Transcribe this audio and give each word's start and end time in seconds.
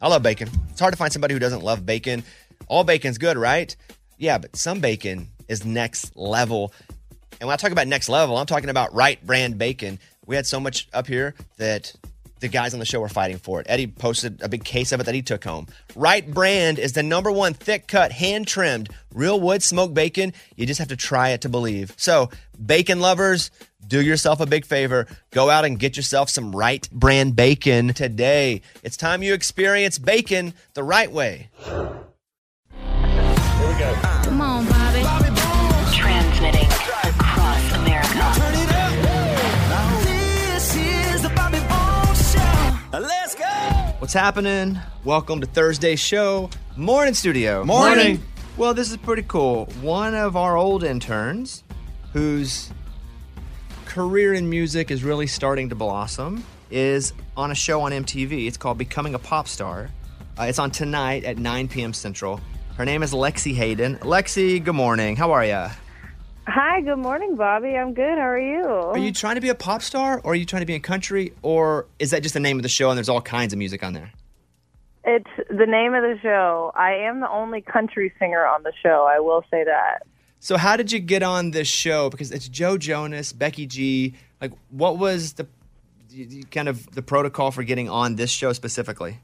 I 0.00 0.08
love 0.08 0.22
bacon. 0.22 0.48
It's 0.70 0.80
hard 0.80 0.92
to 0.92 0.98
find 0.98 1.12
somebody 1.12 1.34
who 1.34 1.40
doesn't 1.40 1.62
love 1.62 1.84
bacon. 1.84 2.22
All 2.68 2.84
bacon's 2.84 3.18
good, 3.18 3.36
right? 3.36 3.74
Yeah, 4.16 4.38
but 4.38 4.56
some 4.56 4.80
bacon 4.80 5.28
is 5.48 5.64
next 5.64 6.16
level. 6.16 6.72
And 7.40 7.46
when 7.46 7.54
I 7.54 7.56
talk 7.56 7.72
about 7.72 7.86
next 7.86 8.08
level, 8.08 8.36
I'm 8.36 8.46
talking 8.46 8.70
about 8.70 8.94
Wright 8.94 9.24
Brand 9.24 9.58
bacon. 9.58 9.98
We 10.26 10.36
had 10.36 10.46
so 10.46 10.60
much 10.60 10.88
up 10.92 11.06
here 11.06 11.34
that 11.58 11.92
the 12.40 12.48
guys 12.48 12.74
on 12.74 12.80
the 12.80 12.86
show 12.86 13.00
were 13.00 13.08
fighting 13.08 13.38
for 13.38 13.60
it. 13.60 13.66
Eddie 13.68 13.86
posted 13.86 14.42
a 14.42 14.48
big 14.48 14.64
case 14.64 14.92
of 14.92 15.00
it 15.00 15.04
that 15.04 15.14
he 15.14 15.22
took 15.22 15.44
home. 15.44 15.66
Wright 15.94 16.28
Brand 16.28 16.78
is 16.78 16.92
the 16.92 17.02
number 17.02 17.30
one 17.30 17.54
thick 17.54 17.86
cut, 17.86 18.12
hand 18.12 18.46
trimmed, 18.46 18.88
real 19.14 19.40
wood 19.40 19.62
smoked 19.62 19.94
bacon. 19.94 20.32
You 20.56 20.66
just 20.66 20.78
have 20.78 20.88
to 20.88 20.96
try 20.96 21.30
it 21.30 21.42
to 21.42 21.48
believe. 21.48 21.94
So, 21.96 22.30
bacon 22.64 23.00
lovers, 23.00 23.50
do 23.86 24.02
yourself 24.02 24.40
a 24.40 24.46
big 24.46 24.64
favor. 24.64 25.06
Go 25.30 25.50
out 25.50 25.64
and 25.64 25.78
get 25.78 25.96
yourself 25.96 26.30
some 26.30 26.54
Wright 26.54 26.88
Brand 26.90 27.36
bacon 27.36 27.94
today. 27.94 28.62
It's 28.82 28.96
time 28.96 29.22
you 29.22 29.34
experience 29.34 29.98
bacon 29.98 30.54
the 30.74 30.82
right 30.82 31.10
way. 31.10 31.50
Come 33.80 33.94
on, 33.94 34.09
What's 44.00 44.14
happening? 44.14 44.78
Welcome 45.04 45.42
to 45.42 45.46
Thursday's 45.46 46.00
show. 46.00 46.48
Morning, 46.74 47.12
studio. 47.12 47.66
Morning. 47.66 48.22
Well, 48.56 48.72
this 48.72 48.90
is 48.90 48.96
pretty 48.96 49.24
cool. 49.28 49.66
One 49.82 50.14
of 50.14 50.38
our 50.38 50.56
old 50.56 50.84
interns 50.84 51.62
whose 52.14 52.72
career 53.84 54.32
in 54.32 54.48
music 54.48 54.90
is 54.90 55.04
really 55.04 55.26
starting 55.26 55.68
to 55.68 55.74
blossom 55.74 56.42
is 56.70 57.12
on 57.36 57.50
a 57.50 57.54
show 57.54 57.82
on 57.82 57.92
MTV. 57.92 58.46
It's 58.46 58.56
called 58.56 58.78
Becoming 58.78 59.14
a 59.14 59.18
Pop 59.18 59.46
Star. 59.46 59.90
Uh, 60.38 60.44
it's 60.44 60.58
on 60.58 60.70
tonight 60.70 61.24
at 61.24 61.36
9 61.36 61.68
p.m. 61.68 61.92
Central. 61.92 62.40
Her 62.78 62.86
name 62.86 63.02
is 63.02 63.12
Lexie 63.12 63.54
Hayden. 63.54 63.96
Lexie, 63.98 64.64
good 64.64 64.74
morning. 64.74 65.14
How 65.14 65.32
are 65.32 65.44
you? 65.44 65.66
Hi, 66.52 66.80
good 66.80 66.96
morning, 66.96 67.36
Bobby. 67.36 67.76
I'm 67.76 67.94
good. 67.94 68.18
How 68.18 68.26
are 68.26 68.40
you? 68.40 68.64
Are 68.64 68.98
you 68.98 69.12
trying 69.12 69.36
to 69.36 69.40
be 69.40 69.50
a 69.50 69.54
pop 69.54 69.82
star 69.82 70.20
or 70.24 70.32
are 70.32 70.34
you 70.34 70.44
trying 70.44 70.62
to 70.62 70.66
be 70.66 70.74
in 70.74 70.82
country 70.82 71.32
or 71.42 71.86
is 72.00 72.10
that 72.10 72.24
just 72.24 72.34
the 72.34 72.40
name 72.40 72.56
of 72.56 72.64
the 72.64 72.68
show 72.68 72.90
and 72.90 72.98
there's 72.98 73.08
all 73.08 73.20
kinds 73.20 73.52
of 73.52 73.58
music 73.60 73.84
on 73.84 73.92
there? 73.92 74.10
It's 75.04 75.30
the 75.48 75.66
name 75.66 75.94
of 75.94 76.02
the 76.02 76.18
show. 76.20 76.72
I 76.74 76.94
am 76.94 77.20
the 77.20 77.30
only 77.30 77.60
country 77.60 78.12
singer 78.18 78.44
on 78.44 78.64
the 78.64 78.72
show. 78.82 79.08
I 79.08 79.20
will 79.20 79.44
say 79.48 79.62
that. 79.62 80.00
So 80.40 80.56
how 80.56 80.76
did 80.76 80.90
you 80.90 80.98
get 80.98 81.22
on 81.22 81.52
this 81.52 81.68
show? 81.68 82.10
Because 82.10 82.32
it's 82.32 82.48
Joe 82.48 82.76
Jonas, 82.76 83.32
Becky 83.32 83.66
G. 83.66 84.14
Like, 84.40 84.50
what 84.70 84.98
was 84.98 85.34
the 85.34 85.46
kind 86.50 86.68
of 86.68 86.90
the 86.96 87.02
protocol 87.02 87.52
for 87.52 87.62
getting 87.62 87.88
on 87.88 88.16
this 88.16 88.30
show 88.30 88.52
specifically? 88.52 89.20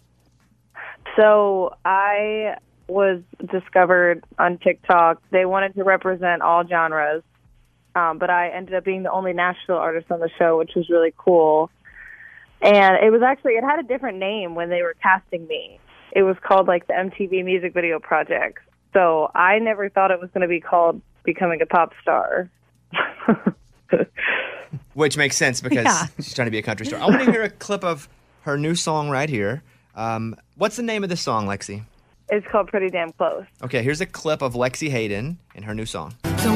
So 1.17 1.75
I 1.85 2.59
was 2.89 3.21
discovered 3.51 4.23
on 4.39 4.59
TikTok. 4.59 5.23
They 5.31 5.45
wanted 5.45 5.75
to 5.75 5.85
represent 5.85 6.43
all 6.43 6.67
genres, 6.67 7.23
um, 7.95 8.19
but 8.19 8.31
I 8.31 8.51
ended 8.51 8.75
up 8.75 8.85
being 8.85 9.03
the 9.03 9.11
only 9.11 9.33
Nashville 9.33 9.77
artist 9.77 10.11
on 10.11 10.21
the 10.21 10.31
show, 10.39 10.59
which 10.59 10.73
was 10.77 10.89
really 10.89 11.13
cool. 11.17 11.71
And 12.63 12.97
it 13.05 13.11
was 13.11 13.23
actually 13.23 13.53
it 13.55 13.65
had 13.65 13.79
a 13.79 13.83
different 13.83 14.19
name 14.19 14.55
when 14.55 14.71
they 14.71 14.83
were 14.83 14.95
casting 15.03 15.47
me. 15.47 15.79
It 16.13 16.23
was 16.23 16.37
called 16.43 16.67
like 16.69 16.87
the 16.87 16.95
MTV 16.95 17.45
Music 17.45 17.75
Video 17.75 17.99
Project. 17.99 18.59
So 18.93 19.31
I 19.35 19.59
never 19.59 19.89
thought 19.91 20.11
it 20.11 20.21
was 20.21 20.31
going 20.31 20.43
to 20.43 20.49
be 20.49 20.61
called 20.61 21.03
Becoming 21.25 21.61
a 21.61 21.67
Pop 21.67 21.93
Star. 22.01 22.49
Which 24.95 25.17
makes 25.19 25.37
sense 25.37 25.61
because 25.61 25.85
Yeah. 25.85 26.07
she's 26.17 26.33
trying 26.35 26.47
to 26.47 26.51
be 26.51 26.59
a 26.59 26.63
country 26.63 26.87
star. 26.87 27.01
I 27.01 27.07
want 27.07 27.23
to 27.25 27.31
hear 27.31 27.43
a 27.43 27.51
clip 27.51 27.85
of 27.85 28.09
her 28.43 28.57
new 28.57 28.75
song 28.75 29.11
right 29.11 29.29
here. 29.29 29.63
Um, 29.95 30.35
what's 30.57 30.77
the 30.77 30.83
name 30.83 31.03
of 31.05 31.11
the 31.11 31.17
song, 31.17 31.47
Lexie? 31.47 31.85
It's 32.29 32.47
called 32.49 32.69
Pretty 32.69 32.91
Damn 32.91 33.13
Close. 33.13 33.45
Okay, 33.63 33.83
here's 33.83 34.01
a 34.01 34.07
clip 34.07 34.43
of 34.43 34.55
Lexie 34.55 34.91
Hayden 34.91 35.39
in 35.55 35.63
her 35.63 35.75
new 35.75 35.87
song. 35.87 36.15
So 36.39 36.53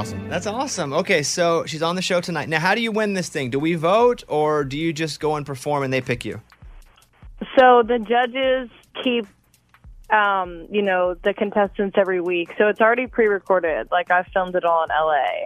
Awesome. 0.00 0.28
That's 0.30 0.46
awesome. 0.46 0.92
Okay, 0.94 1.22
so 1.22 1.66
she's 1.66 1.82
on 1.82 1.94
the 1.94 2.00
show 2.00 2.22
tonight. 2.22 2.48
Now, 2.48 2.58
how 2.58 2.74
do 2.74 2.80
you 2.80 2.90
win 2.90 3.12
this 3.12 3.28
thing? 3.28 3.50
Do 3.50 3.58
we 3.58 3.74
vote 3.74 4.24
or 4.28 4.64
do 4.64 4.78
you 4.78 4.94
just 4.94 5.20
go 5.20 5.36
and 5.36 5.44
perform 5.44 5.82
and 5.82 5.92
they 5.92 6.00
pick 6.00 6.24
you? 6.24 6.40
So 7.58 7.82
the 7.82 7.98
judges 7.98 8.70
keep, 9.04 9.26
um, 10.08 10.66
you 10.70 10.80
know, 10.80 11.16
the 11.22 11.34
contestants 11.34 11.98
every 11.98 12.22
week. 12.22 12.48
So 12.56 12.68
it's 12.68 12.80
already 12.80 13.08
pre-recorded. 13.08 13.88
Like 13.92 14.10
I 14.10 14.22
filmed 14.32 14.56
it 14.56 14.64
all 14.64 14.84
in 14.84 14.88
LA. 14.88 15.44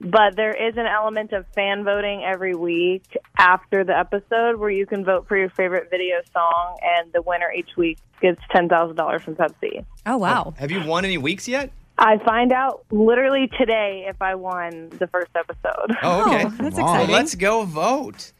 But 0.00 0.34
there 0.34 0.54
is 0.54 0.78
an 0.78 0.86
element 0.86 1.34
of 1.34 1.44
fan 1.54 1.84
voting 1.84 2.24
every 2.24 2.54
week 2.54 3.04
after 3.36 3.84
the 3.84 3.98
episode 3.98 4.56
where 4.56 4.70
you 4.70 4.86
can 4.86 5.04
vote 5.04 5.28
for 5.28 5.36
your 5.36 5.50
favorite 5.50 5.90
video 5.90 6.22
song, 6.32 6.78
and 6.82 7.12
the 7.12 7.20
winner 7.20 7.52
each 7.54 7.76
week 7.76 7.98
gets 8.22 8.40
ten 8.50 8.66
thousand 8.66 8.96
dollars 8.96 9.22
from 9.22 9.34
Pepsi. 9.34 9.84
Oh 10.06 10.16
wow. 10.16 10.54
Have 10.56 10.70
you 10.70 10.82
won 10.84 11.04
any 11.04 11.18
weeks 11.18 11.46
yet? 11.46 11.70
I 11.98 12.18
find 12.18 12.52
out 12.52 12.84
literally 12.90 13.48
today 13.58 14.06
if 14.08 14.20
I 14.20 14.34
won 14.34 14.90
the 14.98 15.06
first 15.06 15.30
episode. 15.36 15.96
Oh, 16.02 16.24
oh 16.26 16.34
okay. 16.34 16.44
Oh, 16.46 16.48
that's 16.62 16.76
Well, 16.76 16.92
exciting. 16.94 17.12
let's 17.12 17.34
go 17.34 17.64
vote. 17.64 18.32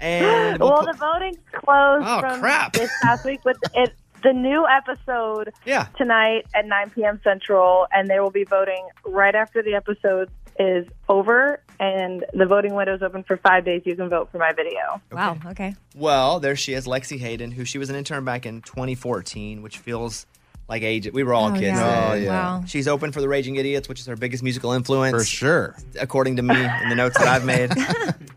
And 0.00 0.58
we'll 0.60 0.70
well, 0.70 0.84
the 0.86 0.96
voting's 0.98 1.36
closed 1.52 2.06
Oh, 2.06 2.20
from 2.20 2.40
crap. 2.40 2.72
this 2.72 2.90
past 3.02 3.24
week, 3.24 3.40
but 3.44 3.56
it 3.74 3.92
the 4.22 4.32
new 4.32 4.64
episode 4.68 5.52
yeah. 5.66 5.88
tonight 5.98 6.46
at 6.54 6.64
9 6.64 6.90
p.m. 6.90 7.20
Central, 7.24 7.88
and 7.92 8.08
they 8.08 8.20
will 8.20 8.30
be 8.30 8.44
voting 8.44 8.86
right 9.04 9.34
after 9.34 9.64
the 9.64 9.74
episode 9.74 10.30
is 10.60 10.86
over, 11.08 11.60
and 11.80 12.24
the 12.32 12.46
voting 12.46 12.74
window 12.74 12.94
is 12.94 13.02
open 13.02 13.24
for 13.24 13.36
five 13.38 13.64
days. 13.64 13.82
You 13.84 13.96
can 13.96 14.08
vote 14.08 14.30
for 14.30 14.38
my 14.38 14.52
video. 14.52 15.00
Wow. 15.10 15.38
Okay. 15.46 15.74
Well, 15.96 16.38
there 16.38 16.54
she 16.54 16.72
is, 16.74 16.86
Lexie 16.86 17.18
Hayden, 17.18 17.50
who 17.50 17.64
she 17.64 17.78
was 17.78 17.90
an 17.90 17.96
intern 17.96 18.24
back 18.24 18.46
in 18.46 18.60
2014, 18.62 19.60
which 19.60 19.78
feels 19.78 20.26
like 20.68 20.82
age. 20.82 21.10
We 21.12 21.22
were 21.22 21.34
all 21.34 21.48
Oh, 21.50 21.52
kids. 21.52 21.78
yeah. 21.78 22.08
Oh, 22.10 22.14
yeah. 22.14 22.28
Wow. 22.28 22.64
She's 22.66 22.88
open 22.88 23.12
for 23.12 23.20
the 23.20 23.28
Raging 23.28 23.56
Idiots, 23.56 23.88
which 23.88 24.00
is 24.00 24.06
her 24.06 24.16
biggest 24.16 24.42
musical 24.42 24.72
influence. 24.72 25.16
For 25.16 25.24
sure. 25.24 25.76
according 26.00 26.36
to 26.36 26.42
me 26.42 26.54
in 26.82 26.88
the 26.88 26.94
notes 26.94 27.18
that 27.18 27.28
I've 27.28 27.44
made. 27.44 27.70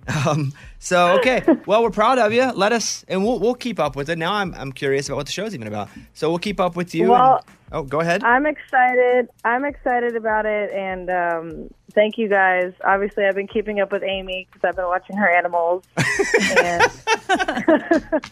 um, 0.27 0.53
so 0.79 1.17
okay, 1.19 1.43
well 1.65 1.81
we're 1.83 1.89
proud 1.91 2.19
of 2.19 2.33
you. 2.33 2.51
Let 2.51 2.71
us, 2.71 3.05
and 3.07 3.23
we'll 3.23 3.39
we'll 3.39 3.55
keep 3.55 3.79
up 3.79 3.95
with 3.95 4.09
it. 4.09 4.17
Now 4.17 4.33
I'm 4.33 4.53
I'm 4.55 4.71
curious 4.71 5.07
about 5.07 5.17
what 5.17 5.25
the 5.27 5.31
show's 5.31 5.53
even 5.55 5.67
about. 5.67 5.89
So 6.13 6.29
we'll 6.29 6.39
keep 6.39 6.59
up 6.59 6.75
with 6.75 6.93
you. 6.93 7.09
Well- 7.11 7.37
and- 7.47 7.55
oh, 7.71 7.83
go 7.83 7.99
ahead. 8.01 8.23
I'm 8.23 8.45
excited. 8.45 9.27
I'm 9.43 9.65
excited 9.65 10.15
about 10.15 10.45
it, 10.45 10.71
and 10.71 11.09
um, 11.09 11.69
thank 11.93 12.17
you 12.17 12.27
guys. 12.29 12.73
Obviously, 12.83 13.25
I've 13.25 13.35
been 13.35 13.47
keeping 13.47 13.79
up 13.79 13.91
with 13.91 14.03
Amy 14.03 14.47
because 14.51 14.67
I've 14.67 14.75
been 14.75 14.85
watching 14.85 15.17
her 15.17 15.29
animals. 15.29 15.83
and 16.57 18.21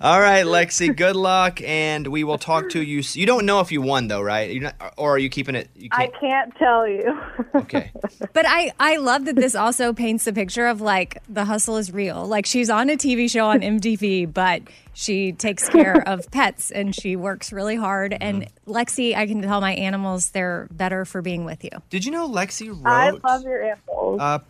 All 0.00 0.20
right, 0.20 0.44
Lexie. 0.44 0.94
Good 0.96 1.16
luck, 1.16 1.60
and 1.62 2.06
we 2.08 2.24
will 2.24 2.38
talk 2.38 2.68
to 2.70 2.82
you. 2.82 3.02
You 3.12 3.26
don't 3.26 3.46
know 3.46 3.60
if 3.60 3.72
you 3.72 3.80
won 3.80 4.08
though, 4.08 4.20
right? 4.20 4.50
You're 4.50 4.64
not, 4.64 4.94
or 4.96 5.14
are 5.14 5.18
you 5.18 5.28
keeping 5.28 5.54
it? 5.54 5.68
You 5.76 5.88
I 5.92 6.06
can't. 6.08 6.20
can't 6.20 6.56
tell 6.56 6.86
you. 6.88 7.18
Okay. 7.56 7.90
But 8.34 8.44
I, 8.46 8.70
I 8.78 8.98
love 8.98 9.24
that 9.24 9.34
this 9.34 9.54
also 9.54 9.94
paints 9.94 10.26
the 10.26 10.32
picture 10.34 10.66
of 10.66 10.82
like 10.82 11.22
the 11.26 11.46
hustle 11.46 11.78
is 11.78 11.90
real. 11.90 12.26
Like 12.26 12.44
she's 12.44 12.68
on 12.68 12.90
a 12.90 12.96
TV 12.98 13.30
show 13.30 13.46
on 13.46 13.60
MTV, 13.60 14.32
but 14.32 14.60
she 14.92 15.32
takes 15.32 15.66
care 15.70 16.02
of 16.06 16.30
pets 16.30 16.70
and 16.70 16.94
she 16.94 17.16
works 17.16 17.50
really 17.54 17.76
hard. 17.76 18.14
And 18.20 18.46
Lexie, 18.66 19.16
I 19.16 19.26
can 19.26 19.40
tell 19.40 19.62
my 19.62 19.72
animals 19.72 20.30
they're 20.32 20.68
better 20.70 21.06
for 21.06 21.22
being 21.22 21.46
with 21.46 21.64
you. 21.64 21.70
Did 21.88 22.04
you 22.04 22.10
know 22.12 22.28
Lexie 22.28 22.68
wrote 22.68 22.84
I 22.84 23.10
love 23.10 23.42
your 23.44 23.62
animals. 23.62 24.20
uh, 24.20 24.40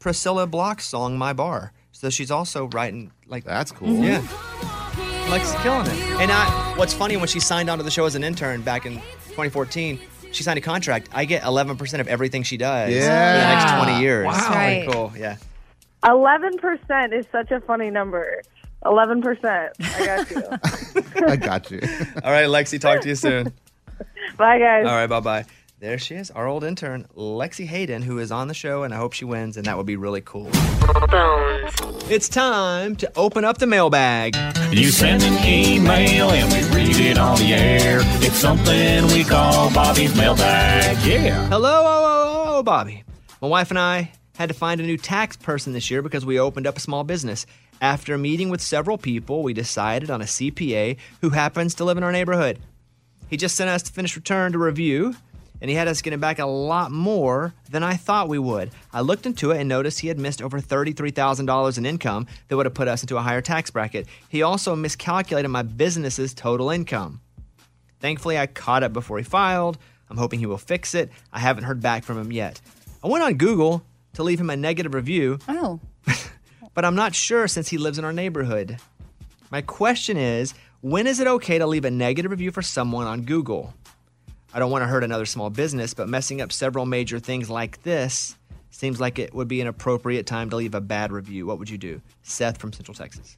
Priscilla 0.00 0.48
Block's 0.48 0.86
song 0.86 1.16
"My 1.16 1.32
Bar"? 1.32 1.72
So 1.92 2.10
she's 2.10 2.32
also 2.32 2.66
writing 2.66 3.12
like 3.28 3.44
That's 3.44 3.70
cool. 3.70 3.94
Yeah. 4.04 4.26
Lexie's 5.28 5.54
killing 5.62 5.86
it. 5.86 6.20
And 6.20 6.30
I, 6.30 6.74
what's 6.76 6.92
funny 6.94 7.16
when 7.16 7.28
she 7.28 7.40
signed 7.40 7.68
on 7.68 7.78
to 7.78 7.84
the 7.84 7.90
show 7.90 8.04
as 8.04 8.14
an 8.14 8.22
intern 8.24 8.62
back 8.62 8.86
in 8.86 8.94
2014, 8.94 9.98
she 10.32 10.42
signed 10.42 10.58
a 10.58 10.62
contract. 10.62 11.08
I 11.12 11.24
get 11.24 11.42
11% 11.42 12.00
of 12.00 12.08
everything 12.08 12.42
she 12.42 12.56
does 12.56 12.92
Yeah. 12.92 13.02
for 13.32 13.38
the 13.38 13.76
next 13.78 13.84
20 13.90 14.02
years. 14.02 14.26
Wow. 14.26 14.32
Right. 14.50 14.84
Pretty 14.84 14.92
cool. 14.92 15.12
Yeah. 15.16 15.36
Eleven 16.04 16.56
percent 16.58 17.12
is 17.12 17.26
such 17.32 17.50
a 17.50 17.60
funny 17.62 17.90
number. 17.90 18.40
Eleven 18.84 19.20
percent. 19.22 19.72
I 19.80 20.06
got 20.06 20.30
you. 20.30 20.42
I 21.26 21.36
got 21.36 21.70
you. 21.72 21.80
All 22.22 22.30
right, 22.30 22.46
Lexie, 22.46 22.80
talk 22.80 23.00
to 23.00 23.08
you 23.08 23.16
soon. 23.16 23.52
Bye, 24.36 24.58
guys. 24.60 24.86
All 24.86 24.92
right, 24.94 25.06
bye 25.08 25.18
bye. 25.20 25.44
There 25.78 25.98
she 25.98 26.14
is, 26.14 26.30
our 26.30 26.46
old 26.46 26.64
intern, 26.64 27.06
Lexie 27.14 27.66
Hayden, 27.66 28.00
who 28.00 28.18
is 28.18 28.32
on 28.32 28.48
the 28.48 28.54
show, 28.54 28.82
and 28.82 28.94
I 28.94 28.96
hope 28.96 29.12
she 29.12 29.26
wins, 29.26 29.58
and 29.58 29.66
that 29.66 29.76
would 29.76 29.84
be 29.84 29.96
really 29.96 30.22
cool. 30.22 30.48
It's 32.08 32.30
time 32.30 32.96
to 32.96 33.12
open 33.14 33.44
up 33.44 33.58
the 33.58 33.66
mailbag. 33.66 34.34
You 34.70 34.88
send 34.88 35.22
an 35.22 35.34
email 35.46 36.30
and 36.30 36.50
we 36.50 36.74
read 36.74 36.96
it 36.96 37.18
on 37.18 37.36
the 37.36 37.52
air. 37.52 37.98
It's 38.22 38.38
something 38.38 39.06
we 39.08 39.22
call 39.22 39.70
Bobby's 39.74 40.16
mailbag. 40.16 40.96
Yeah. 41.06 41.46
Hello, 41.48 41.68
oh, 41.68 41.84
oh, 41.86 42.44
oh, 42.54 42.58
oh 42.58 42.62
Bobby. 42.62 43.04
My 43.42 43.48
wife 43.48 43.68
and 43.68 43.78
I 43.78 44.12
had 44.36 44.48
to 44.48 44.54
find 44.54 44.80
a 44.80 44.84
new 44.84 44.96
tax 44.96 45.36
person 45.36 45.74
this 45.74 45.90
year 45.90 46.00
because 46.00 46.24
we 46.24 46.40
opened 46.40 46.66
up 46.66 46.78
a 46.78 46.80
small 46.80 47.04
business. 47.04 47.44
After 47.82 48.16
meeting 48.16 48.48
with 48.48 48.62
several 48.62 48.96
people, 48.96 49.42
we 49.42 49.52
decided 49.52 50.10
on 50.10 50.22
a 50.22 50.24
CPA 50.24 50.96
who 51.20 51.28
happens 51.30 51.74
to 51.74 51.84
live 51.84 51.98
in 51.98 52.02
our 52.02 52.12
neighborhood. 52.12 52.60
He 53.28 53.36
just 53.36 53.56
sent 53.56 53.68
us 53.68 53.82
to 53.82 53.92
finish 53.92 54.14
return 54.14 54.52
to 54.52 54.58
review, 54.58 55.16
and 55.60 55.70
he 55.70 55.76
had 55.76 55.88
us 55.88 56.02
getting 56.02 56.20
back 56.20 56.38
a 56.38 56.46
lot 56.46 56.90
more 56.90 57.54
than 57.70 57.82
I 57.82 57.94
thought 57.96 58.28
we 58.28 58.38
would. 58.38 58.70
I 58.92 59.00
looked 59.00 59.26
into 59.26 59.50
it 59.50 59.58
and 59.60 59.68
noticed 59.68 60.00
he 60.00 60.08
had 60.08 60.18
missed 60.18 60.42
over 60.42 60.60
$33,000 60.60 61.78
in 61.78 61.86
income 61.86 62.26
that 62.48 62.56
would 62.56 62.66
have 62.66 62.74
put 62.74 62.88
us 62.88 63.02
into 63.02 63.16
a 63.16 63.22
higher 63.22 63.40
tax 63.40 63.70
bracket. 63.70 64.06
He 64.28 64.42
also 64.42 64.76
miscalculated 64.76 65.50
my 65.50 65.62
business's 65.62 66.34
total 66.34 66.70
income. 66.70 67.20
Thankfully, 68.00 68.38
I 68.38 68.46
caught 68.46 68.82
up 68.82 68.92
before 68.92 69.18
he 69.18 69.24
filed. 69.24 69.78
I'm 70.08 70.18
hoping 70.18 70.38
he 70.38 70.46
will 70.46 70.58
fix 70.58 70.94
it. 70.94 71.10
I 71.32 71.40
haven't 71.40 71.64
heard 71.64 71.80
back 71.80 72.04
from 72.04 72.18
him 72.18 72.30
yet. 72.30 72.60
I 73.02 73.08
went 73.08 73.24
on 73.24 73.34
Google 73.34 73.82
to 74.14 74.22
leave 74.22 74.40
him 74.40 74.50
a 74.50 74.56
negative 74.56 74.94
review, 74.94 75.38
Oh, 75.48 75.80
but 76.74 76.84
I'm 76.84 76.94
not 76.94 77.14
sure 77.14 77.48
since 77.48 77.68
he 77.68 77.78
lives 77.78 77.98
in 77.98 78.04
our 78.04 78.12
neighborhood. 78.12 78.78
My 79.50 79.62
question 79.62 80.16
is 80.16 80.54
when 80.80 81.06
is 81.06 81.20
it 81.20 81.26
okay 81.26 81.58
to 81.58 81.66
leave 81.66 81.84
a 81.84 81.90
negative 81.90 82.30
review 82.30 82.50
for 82.50 82.62
someone 82.62 83.06
on 83.06 83.22
Google? 83.22 83.74
I 84.56 84.58
don't 84.58 84.70
want 84.70 84.80
to 84.84 84.86
hurt 84.86 85.04
another 85.04 85.26
small 85.26 85.50
business, 85.50 85.92
but 85.92 86.08
messing 86.08 86.40
up 86.40 86.50
several 86.50 86.86
major 86.86 87.18
things 87.18 87.50
like 87.50 87.82
this 87.82 88.38
seems 88.70 88.98
like 88.98 89.18
it 89.18 89.34
would 89.34 89.48
be 89.48 89.60
an 89.60 89.66
appropriate 89.66 90.24
time 90.24 90.48
to 90.48 90.56
leave 90.56 90.74
a 90.74 90.80
bad 90.80 91.12
review. 91.12 91.44
What 91.44 91.58
would 91.58 91.68
you 91.68 91.76
do? 91.76 92.00
Seth 92.22 92.56
from 92.56 92.72
Central 92.72 92.94
Texas. 92.94 93.36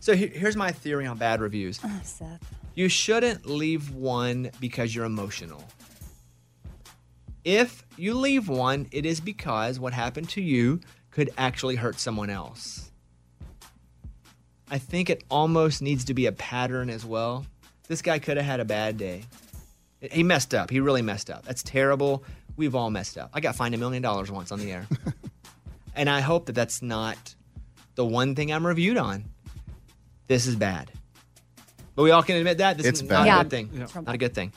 So 0.00 0.16
he- 0.16 0.26
here's 0.26 0.56
my 0.56 0.72
theory 0.72 1.06
on 1.06 1.18
bad 1.18 1.40
reviews. 1.40 1.78
oh 1.84 2.00
Seth. 2.02 2.40
You 2.74 2.88
shouldn't 2.88 3.46
leave 3.46 3.94
one 3.94 4.50
because 4.58 4.92
you're 4.92 5.04
emotional. 5.04 5.62
If 7.44 7.84
you 7.96 8.14
leave 8.14 8.48
one, 8.48 8.88
it 8.90 9.06
is 9.06 9.20
because 9.20 9.78
what 9.78 9.92
happened 9.92 10.28
to 10.30 10.40
you 10.42 10.80
could 11.12 11.30
actually 11.38 11.76
hurt 11.76 12.00
someone 12.00 12.28
else. 12.28 12.90
I 14.68 14.78
think 14.78 15.10
it 15.10 15.22
almost 15.30 15.80
needs 15.80 16.04
to 16.06 16.12
be 16.14 16.26
a 16.26 16.32
pattern 16.32 16.90
as 16.90 17.04
well. 17.04 17.46
This 17.86 18.02
guy 18.02 18.18
could 18.18 18.36
have 18.36 18.46
had 18.46 18.58
a 18.58 18.64
bad 18.64 18.98
day. 18.98 19.22
He 20.00 20.22
messed 20.22 20.54
up. 20.54 20.70
He 20.70 20.80
really 20.80 21.02
messed 21.02 21.30
up. 21.30 21.44
That's 21.44 21.62
terrible. 21.62 22.22
We've 22.56 22.74
all 22.74 22.90
messed 22.90 23.16
up. 23.18 23.30
I 23.32 23.40
got 23.40 23.56
fined 23.56 23.74
a 23.74 23.78
million 23.78 24.02
dollars 24.02 24.30
once 24.30 24.52
on 24.52 24.58
the 24.58 24.70
air. 24.72 24.86
and 25.94 26.08
I 26.10 26.20
hope 26.20 26.46
that 26.46 26.52
that's 26.54 26.82
not 26.82 27.34
the 27.94 28.04
one 28.04 28.34
thing 28.34 28.52
I'm 28.52 28.66
reviewed 28.66 28.96
on. 28.98 29.24
This 30.26 30.46
is 30.46 30.56
bad. 30.56 30.90
But 31.94 32.02
we 32.02 32.10
all 32.10 32.22
can 32.22 32.36
admit 32.36 32.58
that. 32.58 32.76
This 32.76 32.86
It's 32.86 33.00
is 33.00 33.08
bad. 33.08 33.20
not 33.20 33.26
Yeah. 33.26 33.40
a 33.40 33.42
good 33.44 33.50
thing. 33.50 33.88
Not 34.04 34.14
a 34.14 34.18
good 34.18 34.34
thing. 34.34 34.52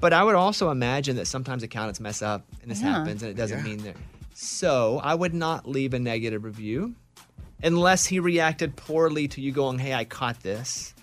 But 0.00 0.12
I 0.12 0.22
would 0.22 0.36
also 0.36 0.70
imagine 0.70 1.16
that 1.16 1.26
sometimes 1.26 1.64
accountants 1.64 1.98
mess 1.98 2.22
up 2.22 2.46
and 2.62 2.70
this 2.70 2.80
Yeah. 2.80 2.90
happens 2.98 3.22
and 3.22 3.30
it 3.32 3.34
doesn't 3.36 3.64
mean 3.64 3.78
that. 3.78 3.96
So 4.34 5.00
I 5.02 5.14
would 5.14 5.34
not 5.34 5.68
leave 5.68 5.92
a 5.94 5.98
negative 5.98 6.44
review 6.44 6.94
unless 7.64 8.06
he 8.06 8.20
reacted 8.20 8.76
poorly 8.76 9.26
to 9.26 9.40
you 9.40 9.50
going, 9.50 9.80
hey, 9.80 9.92
I 9.94 10.04
caught 10.04 10.40
this. 10.44 10.94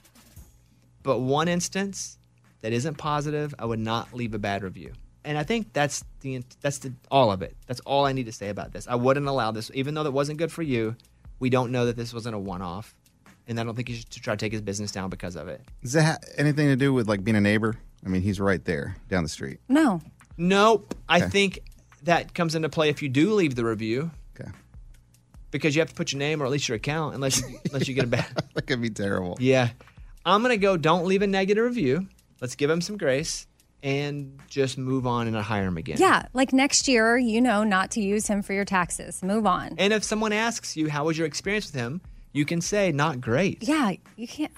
But 1.04 1.20
one 1.20 1.50
instance 1.50 2.18
that 2.66 2.74
isn't 2.74 2.96
positive, 2.98 3.54
I 3.60 3.66
would 3.66 3.78
not 3.78 4.12
leave 4.12 4.34
a 4.34 4.40
bad 4.40 4.64
review. 4.64 4.92
And 5.24 5.38
I 5.38 5.44
think 5.44 5.72
that's 5.72 6.04
the 6.22 6.42
that's 6.62 6.80
the 6.80 6.94
all 7.12 7.32
of 7.32 7.44
it. 7.44 7.56
That's 7.68 7.80
all 7.82 8.06
I 8.08 8.12
need 8.12 8.26
to 8.26 8.32
say 8.32 8.50
about 8.50 8.72
this. 8.74 8.88
I 8.88 8.96
wouldn't 8.96 9.28
allow 9.28 9.52
this, 9.52 9.70
even 9.76 9.94
though 9.94 10.02
that 10.02 10.12
wasn't 10.12 10.40
good 10.40 10.52
for 10.52 10.64
you. 10.64 10.96
We 11.40 11.52
don't 11.52 11.72
know 11.72 11.86
that 11.86 11.96
this 11.96 12.12
wasn't 12.12 12.34
a 12.34 12.40
one-off, 12.40 12.96
and 13.48 13.60
I 13.60 13.64
don't 13.64 13.76
think 13.76 13.90
you 13.90 13.96
should 13.98 14.10
try 14.10 14.34
to 14.34 14.38
take 14.44 14.52
his 14.52 14.62
business 14.62 14.92
down 14.92 15.12
because 15.12 15.36
of 15.36 15.48
it. 15.48 15.62
Does 15.84 15.94
that 15.94 16.02
have 16.02 16.24
anything 16.40 16.70
to 16.70 16.76
do 16.76 16.92
with 16.92 17.08
like 17.08 17.24
being 17.24 17.38
a 17.38 17.42
neighbor? 17.42 17.76
I 18.04 18.10
mean, 18.10 18.24
he's 18.24 18.40
right 18.40 18.64
there 18.66 18.96
down 19.10 19.22
the 19.22 19.30
street. 19.30 19.60
No. 19.70 20.02
Nope. 20.38 20.96
I 21.08 21.18
Okay. 21.20 21.30
think 21.30 21.60
that 22.04 22.34
comes 22.34 22.56
into 22.56 22.70
play 22.70 22.90
if 22.90 23.04
you 23.04 23.10
do 23.10 23.34
leave 23.34 23.54
the 23.54 23.64
review 23.66 24.10
Okay. 24.40 24.50
because 25.52 25.76
you 25.76 25.82
have 25.82 25.90
to 25.90 25.96
put 25.96 26.12
your 26.14 26.20
name 26.20 26.42
or 26.42 26.46
at 26.46 26.52
least 26.52 26.68
your 26.68 26.78
account, 26.78 27.14
unless 27.16 27.40
you, 27.42 27.60
unless 27.66 27.88
you 27.88 27.94
get 27.94 28.06
a 28.06 28.08
bad. 28.08 28.26
That 28.56 28.66
could 28.68 28.82
be 28.82 28.90
terrible. 28.90 29.38
Yeah. 29.40 29.70
I'm 30.26 30.42
going 30.42 30.52
to 30.52 30.58
go 30.58 30.76
don't 30.78 31.06
leave 31.06 31.22
a 31.22 31.28
negative 31.28 31.64
review. 31.64 32.08
Let's 32.42 32.56
give 32.56 32.70
him 32.70 32.82
some 32.82 32.98
grace 32.98 33.48
and 33.84 34.40
just 34.48 34.78
move 34.78 35.06
on 35.06 35.28
and 35.28 35.36
not 35.36 35.46
hire 35.46 35.68
him 35.68 35.78
again. 35.78 35.98
Yeah. 36.00 36.26
Like 36.34 36.52
next 36.54 36.88
year, 36.88 37.18
you 37.18 37.40
know, 37.40 37.64
not 37.64 37.92
to 37.92 38.02
use 38.02 38.28
him 38.28 38.42
for 38.42 38.54
your 38.54 38.66
taxes. 38.66 39.22
Move 39.22 39.46
on. 39.46 39.76
And 39.78 39.94
if 39.94 40.04
someone 40.04 40.34
asks 40.34 40.76
you, 40.76 40.90
how 40.90 41.06
was 41.06 41.18
your 41.18 41.28
experience 41.28 41.72
with 41.72 41.80
him? 41.80 42.02
You 42.34 42.46
can 42.46 42.62
say, 42.62 42.92
not 42.92 43.22
great. 43.22 43.64
Yeah, 43.64 43.94
you 44.18 44.28
can't. 44.28 44.52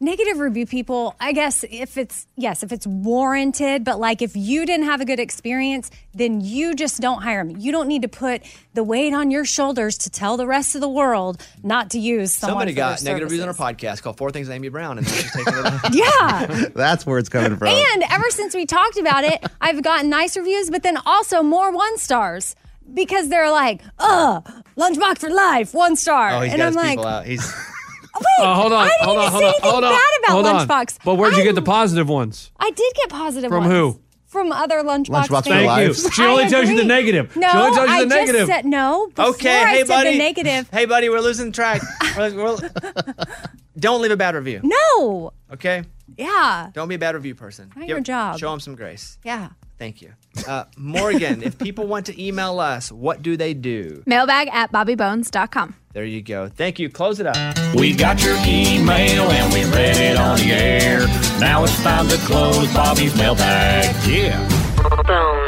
Negative 0.00 0.38
review 0.38 0.64
people, 0.64 1.16
I 1.18 1.32
guess 1.32 1.64
if 1.68 1.98
it's, 1.98 2.28
yes, 2.36 2.62
if 2.62 2.70
it's 2.70 2.86
warranted, 2.86 3.82
but 3.82 3.98
like 3.98 4.22
if 4.22 4.36
you 4.36 4.64
didn't 4.64 4.86
have 4.86 5.00
a 5.00 5.04
good 5.04 5.18
experience, 5.18 5.90
then 6.14 6.40
you 6.40 6.74
just 6.76 7.00
don't 7.00 7.20
hire 7.22 7.44
them. 7.44 7.56
You 7.58 7.72
don't 7.72 7.88
need 7.88 8.02
to 8.02 8.08
put 8.08 8.42
the 8.74 8.84
weight 8.84 9.12
on 9.12 9.32
your 9.32 9.44
shoulders 9.44 9.98
to 9.98 10.10
tell 10.10 10.36
the 10.36 10.46
rest 10.46 10.76
of 10.76 10.80
the 10.80 10.88
world 10.88 11.44
not 11.64 11.90
to 11.90 11.98
use 11.98 12.32
someone. 12.32 12.52
Somebody 12.60 12.72
for 12.72 12.76
got 12.76 12.98
their 13.00 13.14
negative 13.14 13.30
reviews 13.32 13.42
on 13.42 13.48
our 13.48 13.54
podcast 13.72 14.02
called 14.02 14.16
Four 14.18 14.30
Things 14.30 14.48
Amy 14.50 14.68
Brown, 14.68 14.98
and 14.98 15.06
now 15.06 15.12
she's 15.14 15.32
taking 15.32 15.52
it. 15.56 15.74
Yeah. 15.92 16.68
That's 16.76 17.04
where 17.04 17.18
it's 17.18 17.28
coming 17.28 17.56
from. 17.56 17.66
and 17.66 18.04
ever 18.08 18.30
since 18.30 18.54
we 18.54 18.66
talked 18.66 18.98
about 18.98 19.24
it, 19.24 19.44
I've 19.60 19.82
gotten 19.82 20.08
nice 20.10 20.36
reviews, 20.36 20.70
but 20.70 20.84
then 20.84 20.96
also 21.06 21.42
more 21.42 21.72
one 21.72 21.98
stars 21.98 22.54
because 22.94 23.30
they're 23.30 23.50
like, 23.50 23.82
ugh, 23.98 24.48
lunchbox 24.76 25.18
for 25.18 25.28
life, 25.30 25.74
one 25.74 25.96
star. 25.96 26.30
Oh, 26.34 26.40
he's 26.42 26.52
and 26.52 26.60
got 26.60 26.66
I'm 26.66 26.68
his 26.68 26.76
like, 26.76 26.90
people 26.90 27.06
out. 27.06 27.26
He's 27.26 27.52
wait, 28.20 28.46
Uh, 28.46 28.54
hold 28.54 28.72
on, 28.72 28.84
I 28.86 28.88
didn't 28.88 29.04
hold 29.06 29.18
on, 29.18 29.30
hold 29.30 29.40
say 29.42 29.46
on, 29.48 29.52
anything 29.54 29.70
hold 29.70 29.84
on. 29.84 29.92
bad 29.92 30.18
about 30.20 30.32
hold 30.32 30.46
on. 30.46 30.68
lunchbox. 30.68 30.98
But 31.04 31.14
where'd 31.16 31.34
you 31.34 31.40
I- 31.40 31.44
get 31.44 31.54
the 31.54 31.62
positive 31.62 32.08
ones? 32.08 32.50
I 32.58 32.70
did 32.70 32.94
get 32.94 33.08
positive 33.08 33.48
From 33.50 33.64
ones. 33.64 33.72
who? 33.72 34.00
From 34.26 34.52
other 34.52 34.82
lunchbox. 34.82 35.26
Lunchbox 35.28 35.28
for 35.28 35.42
fans. 35.44 36.02
Thank 36.02 36.04
you. 36.04 36.10
She 36.10 36.22
only 36.22 36.44
I 36.44 36.48
tells 36.48 36.68
you 36.68 36.74
the 36.76 36.82
agree. 36.82 36.88
negative. 36.88 37.30
She 37.32 37.40
No, 37.40 37.48
only 37.50 37.74
tells 37.76 37.88
you 37.88 37.94
I 37.94 38.00
the 38.00 38.06
negative. 38.06 38.40
just 38.46 38.52
said 38.52 38.64
no. 38.66 39.06
Before 39.14 39.30
okay. 39.30 39.62
I 39.62 39.66
hey, 39.68 39.78
said 39.78 39.88
buddy. 39.88 40.12
the 40.12 40.18
negative. 40.18 40.68
Hey, 40.72 40.84
buddy, 40.84 41.08
we're 41.08 41.20
losing 41.20 41.50
track. 41.50 41.80
We're- 42.16 42.32
we're- 42.36 42.58
don't 43.78 44.02
leave 44.02 44.10
a 44.10 44.16
bad 44.16 44.34
review. 44.34 44.60
No. 44.62 45.32
Okay. 45.52 45.84
Yeah. 46.16 46.70
Don't 46.72 46.88
be 46.88 46.94
a 46.94 46.98
bad 46.98 47.14
review 47.14 47.34
person. 47.34 47.72
Not 47.76 47.88
your 47.88 48.00
job. 48.00 48.38
Show 48.38 48.50
them 48.50 48.60
some 48.60 48.74
grace. 48.74 49.18
Yeah. 49.24 49.50
Thank 49.78 50.02
you. 50.02 50.12
Uh, 50.46 50.64
Morgan, 50.76 51.42
if 51.42 51.56
people 51.58 51.86
want 51.86 52.06
to 52.06 52.22
email 52.22 52.58
us, 52.58 52.90
what 52.90 53.22
do 53.22 53.36
they 53.36 53.54
do? 53.54 54.02
Mailbag 54.06 54.48
at 54.52 54.72
bobbybones.com. 54.72 55.74
There 55.92 56.04
you 56.04 56.20
go. 56.22 56.48
Thank 56.48 56.78
you. 56.78 56.90
Close 56.90 57.20
it 57.20 57.26
up. 57.26 57.36
We 57.74 57.94
got 57.94 58.22
your 58.22 58.36
email 58.44 59.30
and 59.30 59.52
we 59.52 59.64
read 59.64 59.96
it 59.96 60.16
on 60.16 60.38
the 60.38 60.52
air. 60.52 61.06
Now 61.38 61.62
it's 61.64 61.80
time 61.82 62.08
to 62.08 62.16
close 62.18 62.72
Bobby's 62.74 63.16
mailbag. 63.16 63.94
Yeah. 64.06 65.46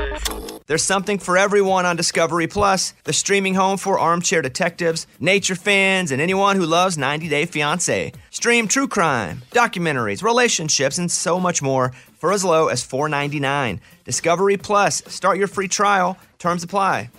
There's 0.71 0.85
something 0.85 1.19
for 1.19 1.37
everyone 1.37 1.85
on 1.85 1.97
Discovery 1.97 2.47
Plus, 2.47 2.95
the 3.03 3.13
streaming 3.13 3.55
home 3.55 3.77
for 3.77 3.99
armchair 3.99 4.41
detectives, 4.41 5.09
nature 5.19 5.57
fans, 5.57 6.13
and 6.13 6.23
anyone 6.23 6.55
who 6.55 6.65
loves 6.65 6.97
90 6.97 7.29
Day 7.29 7.45
Fiancé. 7.45 8.15
Stream 8.31 8.69
true 8.69 8.87
crime, 8.87 9.43
documentaries, 9.51 10.23
relationships, 10.23 10.97
and 10.97 11.11
so 11.11 11.41
much 11.41 11.61
more 11.61 11.91
for 12.21 12.33
as 12.33 12.45
low 12.45 12.69
as 12.69 12.87
$4.99. 12.87 13.81
Discovery 14.05 14.57
Plus. 14.59 15.03
Start 15.09 15.39
your 15.39 15.49
free 15.49 15.67
trial. 15.67 16.17
Terms 16.39 16.63
apply. 16.63 17.11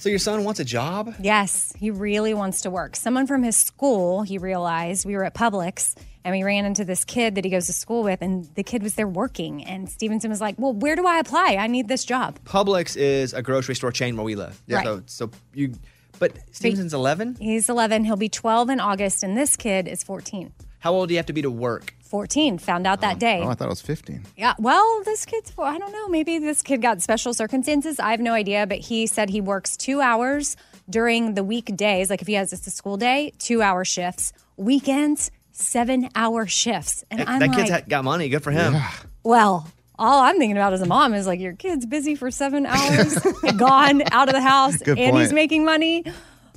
So 0.00 0.08
your 0.08 0.18
son 0.18 0.42
wants 0.42 0.58
a 0.58 0.64
job? 0.64 1.14
Yes, 1.20 1.72
he 1.78 1.92
really 1.92 2.34
wants 2.34 2.62
to 2.62 2.70
work. 2.70 2.96
Someone 2.96 3.28
from 3.28 3.44
his 3.44 3.56
school, 3.56 4.22
he 4.22 4.36
realized, 4.36 5.06
we 5.06 5.14
were 5.14 5.22
at 5.24 5.34
Publix 5.34 5.94
and 6.24 6.34
we 6.34 6.42
ran 6.42 6.64
into 6.64 6.84
this 6.84 7.04
kid 7.04 7.34
that 7.34 7.44
he 7.44 7.50
goes 7.50 7.66
to 7.66 7.72
school 7.72 8.02
with, 8.02 8.22
and 8.22 8.44
the 8.54 8.62
kid 8.62 8.82
was 8.82 8.94
there 8.94 9.08
working. 9.08 9.64
And 9.64 9.88
Stevenson 9.88 10.30
was 10.30 10.40
like, 10.40 10.56
Well, 10.58 10.72
where 10.72 10.96
do 10.96 11.06
I 11.06 11.18
apply? 11.18 11.56
I 11.58 11.66
need 11.66 11.88
this 11.88 12.04
job. 12.04 12.38
Publix 12.44 12.96
is 12.96 13.32
a 13.32 13.42
grocery 13.42 13.74
store 13.74 13.92
chain 13.92 14.16
where 14.16 14.24
we 14.24 14.34
live. 14.34 14.60
Yeah. 14.66 14.76
Right. 14.76 14.86
So, 14.86 15.02
so 15.06 15.30
you, 15.54 15.74
but 16.18 16.32
Stevenson's 16.52 16.94
11? 16.94 17.36
He's 17.40 17.68
11. 17.68 18.04
He'll 18.04 18.16
be 18.16 18.28
12 18.28 18.70
in 18.70 18.80
August, 18.80 19.22
and 19.22 19.36
this 19.36 19.56
kid 19.56 19.88
is 19.88 20.02
14. 20.02 20.52
How 20.80 20.92
old 20.92 21.08
do 21.08 21.14
you 21.14 21.18
have 21.18 21.26
to 21.26 21.32
be 21.32 21.42
to 21.42 21.50
work? 21.50 21.94
14. 22.04 22.58
Found 22.58 22.86
out 22.86 23.02
that 23.02 23.16
oh. 23.16 23.18
day. 23.18 23.40
Oh, 23.42 23.48
I 23.48 23.54
thought 23.54 23.66
it 23.66 23.70
was 23.70 23.80
15. 23.80 24.24
Yeah, 24.36 24.54
well, 24.58 25.02
this 25.04 25.24
kid's, 25.24 25.52
I 25.58 25.78
don't 25.78 25.92
know, 25.92 26.08
maybe 26.08 26.38
this 26.38 26.62
kid 26.62 26.82
got 26.82 27.00
special 27.00 27.32
circumstances. 27.32 28.00
I 28.00 28.10
have 28.10 28.20
no 28.20 28.32
idea, 28.32 28.66
but 28.66 28.78
he 28.78 29.06
said 29.06 29.30
he 29.30 29.40
works 29.40 29.76
two 29.76 30.00
hours 30.00 30.56
during 30.88 31.34
the 31.34 31.44
weekdays. 31.44 32.10
Like 32.10 32.20
if 32.20 32.26
he 32.26 32.34
has 32.34 32.50
just 32.50 32.66
a 32.66 32.70
school 32.70 32.96
day, 32.96 33.32
two 33.38 33.62
hour 33.62 33.84
shifts. 33.84 34.32
Weekends, 34.56 35.30
seven 35.52 36.08
hour 36.14 36.46
shifts. 36.46 37.04
And 37.10 37.22
I'm 37.22 37.40
that 37.40 37.48
like, 37.48 37.56
kid's 37.58 37.70
ha- 37.70 37.80
got 37.88 38.04
money. 38.04 38.28
Good 38.28 38.42
for 38.42 38.50
him. 38.50 38.76
well, 39.22 39.70
all 39.98 40.20
I'm 40.22 40.38
thinking 40.38 40.56
about 40.56 40.72
as 40.72 40.80
a 40.82 40.86
mom 40.86 41.12
is 41.14 41.26
like, 41.26 41.40
your 41.40 41.52
kid's 41.54 41.84
busy 41.86 42.14
for 42.14 42.30
seven 42.30 42.66
hours, 42.66 43.18
gone 43.56 44.02
out 44.12 44.28
of 44.28 44.34
the 44.34 44.40
house, 44.40 44.78
Good 44.78 44.98
and 44.98 45.16
he's 45.16 45.32
making 45.32 45.64
money. 45.64 46.04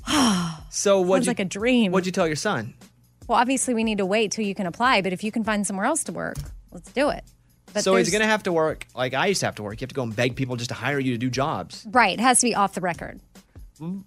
So 0.70 1.02
what? 1.02 1.28
Like 1.28 1.40
a 1.40 1.46
dream. 1.46 1.92
What'd 1.92 2.08
you 2.08 2.12
tell 2.12 2.26
your 2.26 2.36
son? 2.36 2.74
Well, 3.28 3.38
obviously, 3.38 3.76
we 3.76 3.84
need 3.84 4.00
to 4.00 4.08
wait 4.08 4.32
till 4.32 4.44
you 4.44 4.56
can 4.56 4.66
apply, 4.66 5.04
but 5.04 5.14
if 5.14 5.24
you 5.24 5.32
can 5.32 5.44
find 5.44 5.68
somewhere 5.68 5.86
else 5.86 6.04
to 6.06 6.12
work, 6.12 6.38
let's 6.72 6.92
do 6.92 7.10
it. 7.10 7.24
But 7.74 7.84
so 7.84 7.96
he's 7.96 8.10
going 8.10 8.22
to 8.22 8.28
have 8.28 8.42
to 8.44 8.52
work 8.52 8.88
like 8.96 9.14
I 9.14 9.28
used 9.28 9.40
to 9.42 9.46
have 9.46 9.56
to 9.56 9.64
work. 9.64 9.80
You 9.80 9.86
have 9.86 9.90
to 9.90 9.96
go 9.96 10.02
and 10.02 10.16
beg 10.16 10.36
people 10.36 10.56
just 10.56 10.70
to 10.70 10.76
hire 10.76 10.98
you 11.00 11.12
to 11.12 11.18
do 11.20 11.30
jobs. 11.30 11.86
Right, 11.92 12.14
it 12.14 12.20
has 12.20 12.40
to 12.42 12.48
be 12.48 12.56
off 12.56 12.74
the 12.74 12.82
record. 12.82 13.20
Mm. 13.80 14.04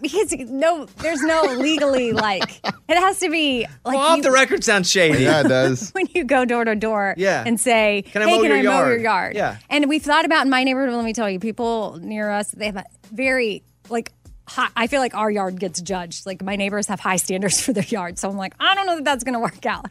Because 0.00 0.32
no, 0.38 0.86
there's 0.98 1.22
no 1.22 1.42
legally 1.58 2.12
like 2.12 2.60
it 2.64 2.96
has 2.98 3.18
to 3.20 3.30
be 3.30 3.66
like 3.84 3.96
well, 3.96 3.98
off 3.98 4.16
you- 4.18 4.22
the 4.22 4.30
record 4.32 4.64
sounds 4.64 4.90
shady. 4.90 5.22
Yeah, 5.24 5.40
it 5.42 5.48
does. 5.48 5.90
when 5.92 6.06
you 6.12 6.24
go 6.24 6.44
door 6.44 6.64
to 6.64 6.74
door 6.74 7.14
Yeah. 7.16 7.44
and 7.46 7.60
say, 7.60 8.02
Can 8.10 8.22
I 8.22 8.26
"Hey, 8.26 8.36
mow 8.36 8.42
can 8.42 8.50
your 8.50 8.58
I 8.58 8.62
mow 8.62 8.78
your 8.86 8.88
yard?" 8.98 9.02
yard?" 9.02 9.36
Yeah. 9.36 9.56
And 9.70 9.88
we've 9.88 10.02
thought 10.02 10.24
about 10.24 10.44
in 10.44 10.50
my 10.50 10.64
neighborhood. 10.64 10.92
Let 10.94 11.04
me 11.04 11.12
tell 11.12 11.30
you, 11.30 11.38
people 11.38 11.98
near 12.02 12.30
us 12.30 12.50
they 12.50 12.66
have 12.66 12.76
a 12.76 12.84
very 13.12 13.62
like. 13.88 14.12
High, 14.48 14.68
I 14.74 14.88
feel 14.88 15.00
like 15.00 15.14
our 15.14 15.30
yard 15.30 15.60
gets 15.60 15.80
judged. 15.80 16.26
Like 16.26 16.42
my 16.42 16.56
neighbors 16.56 16.88
have 16.88 16.98
high 16.98 17.16
standards 17.16 17.60
for 17.60 17.72
their 17.72 17.84
yard, 17.84 18.18
so 18.18 18.28
I'm 18.28 18.36
like, 18.36 18.54
I 18.58 18.74
don't 18.74 18.86
know 18.86 18.96
that 18.96 19.04
that's 19.04 19.22
going 19.22 19.34
to 19.34 19.38
work 19.40 19.64
out. 19.64 19.86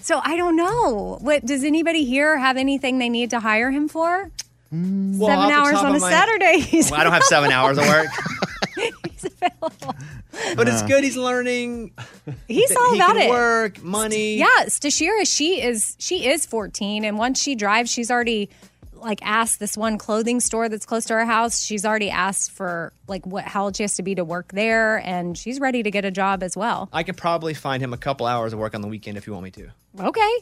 So 0.00 0.20
I 0.22 0.36
don't 0.36 0.54
know. 0.54 1.18
What 1.20 1.44
does 1.44 1.64
anybody 1.64 2.04
here 2.04 2.38
have 2.38 2.56
anything 2.56 2.98
they 2.98 3.08
need 3.08 3.30
to 3.30 3.40
hire 3.40 3.72
him 3.72 3.88
for? 3.88 4.30
Mm. 4.76 5.18
Well, 5.18 5.28
Seven 5.28 5.50
hours 5.50 5.74
on 5.74 5.96
a 5.96 5.98
my- 5.98 6.10
Saturday. 6.10 6.68
Well, 6.90 6.94
I 7.00 7.04
don't 7.04 7.12
have 7.12 7.22
seven 7.24 7.50
hours 7.50 7.78
of 7.78 7.86
work, 7.86 8.06
he's 8.76 9.24
available. 9.24 9.94
but 10.56 10.68
it's 10.68 10.82
uh. 10.82 10.86
good. 10.86 11.04
He's 11.04 11.16
learning. 11.16 11.92
He's 12.48 12.74
all 12.76 12.92
he 12.92 12.98
about 12.98 13.16
can 13.16 13.22
it. 13.28 13.30
Work, 13.30 13.82
money. 13.82 14.36
Yeah, 14.36 14.46
Stashira, 14.66 15.26
she 15.26 15.62
is 15.62 15.96
she 15.98 16.28
is 16.28 16.44
14, 16.46 17.04
and 17.04 17.18
once 17.18 17.40
she 17.40 17.54
drives, 17.54 17.90
she's 17.90 18.10
already 18.10 18.50
like 18.94 19.20
asked 19.22 19.60
this 19.60 19.76
one 19.76 19.98
clothing 19.98 20.40
store 20.40 20.68
that's 20.68 20.86
close 20.86 21.04
to 21.06 21.14
our 21.14 21.24
house. 21.26 21.60
She's 21.62 21.84
already 21.84 22.10
asked 22.10 22.50
for 22.50 22.92
like 23.08 23.26
what 23.26 23.44
how 23.44 23.64
old 23.64 23.76
she 23.76 23.82
has 23.82 23.94
to 23.96 24.02
be 24.02 24.14
to 24.16 24.24
work 24.24 24.52
there, 24.52 24.98
and 24.98 25.36
she's 25.38 25.60
ready 25.60 25.82
to 25.82 25.90
get 25.90 26.04
a 26.04 26.10
job 26.10 26.42
as 26.42 26.56
well. 26.56 26.88
I 26.92 27.02
could 27.02 27.16
probably 27.16 27.54
find 27.54 27.82
him 27.82 27.92
a 27.92 27.98
couple 27.98 28.26
hours 28.26 28.52
of 28.52 28.58
work 28.58 28.74
on 28.74 28.80
the 28.82 28.88
weekend 28.88 29.16
if 29.16 29.26
you 29.26 29.32
want 29.32 29.44
me 29.44 29.50
to. 29.52 29.68
Okay, 30.00 30.38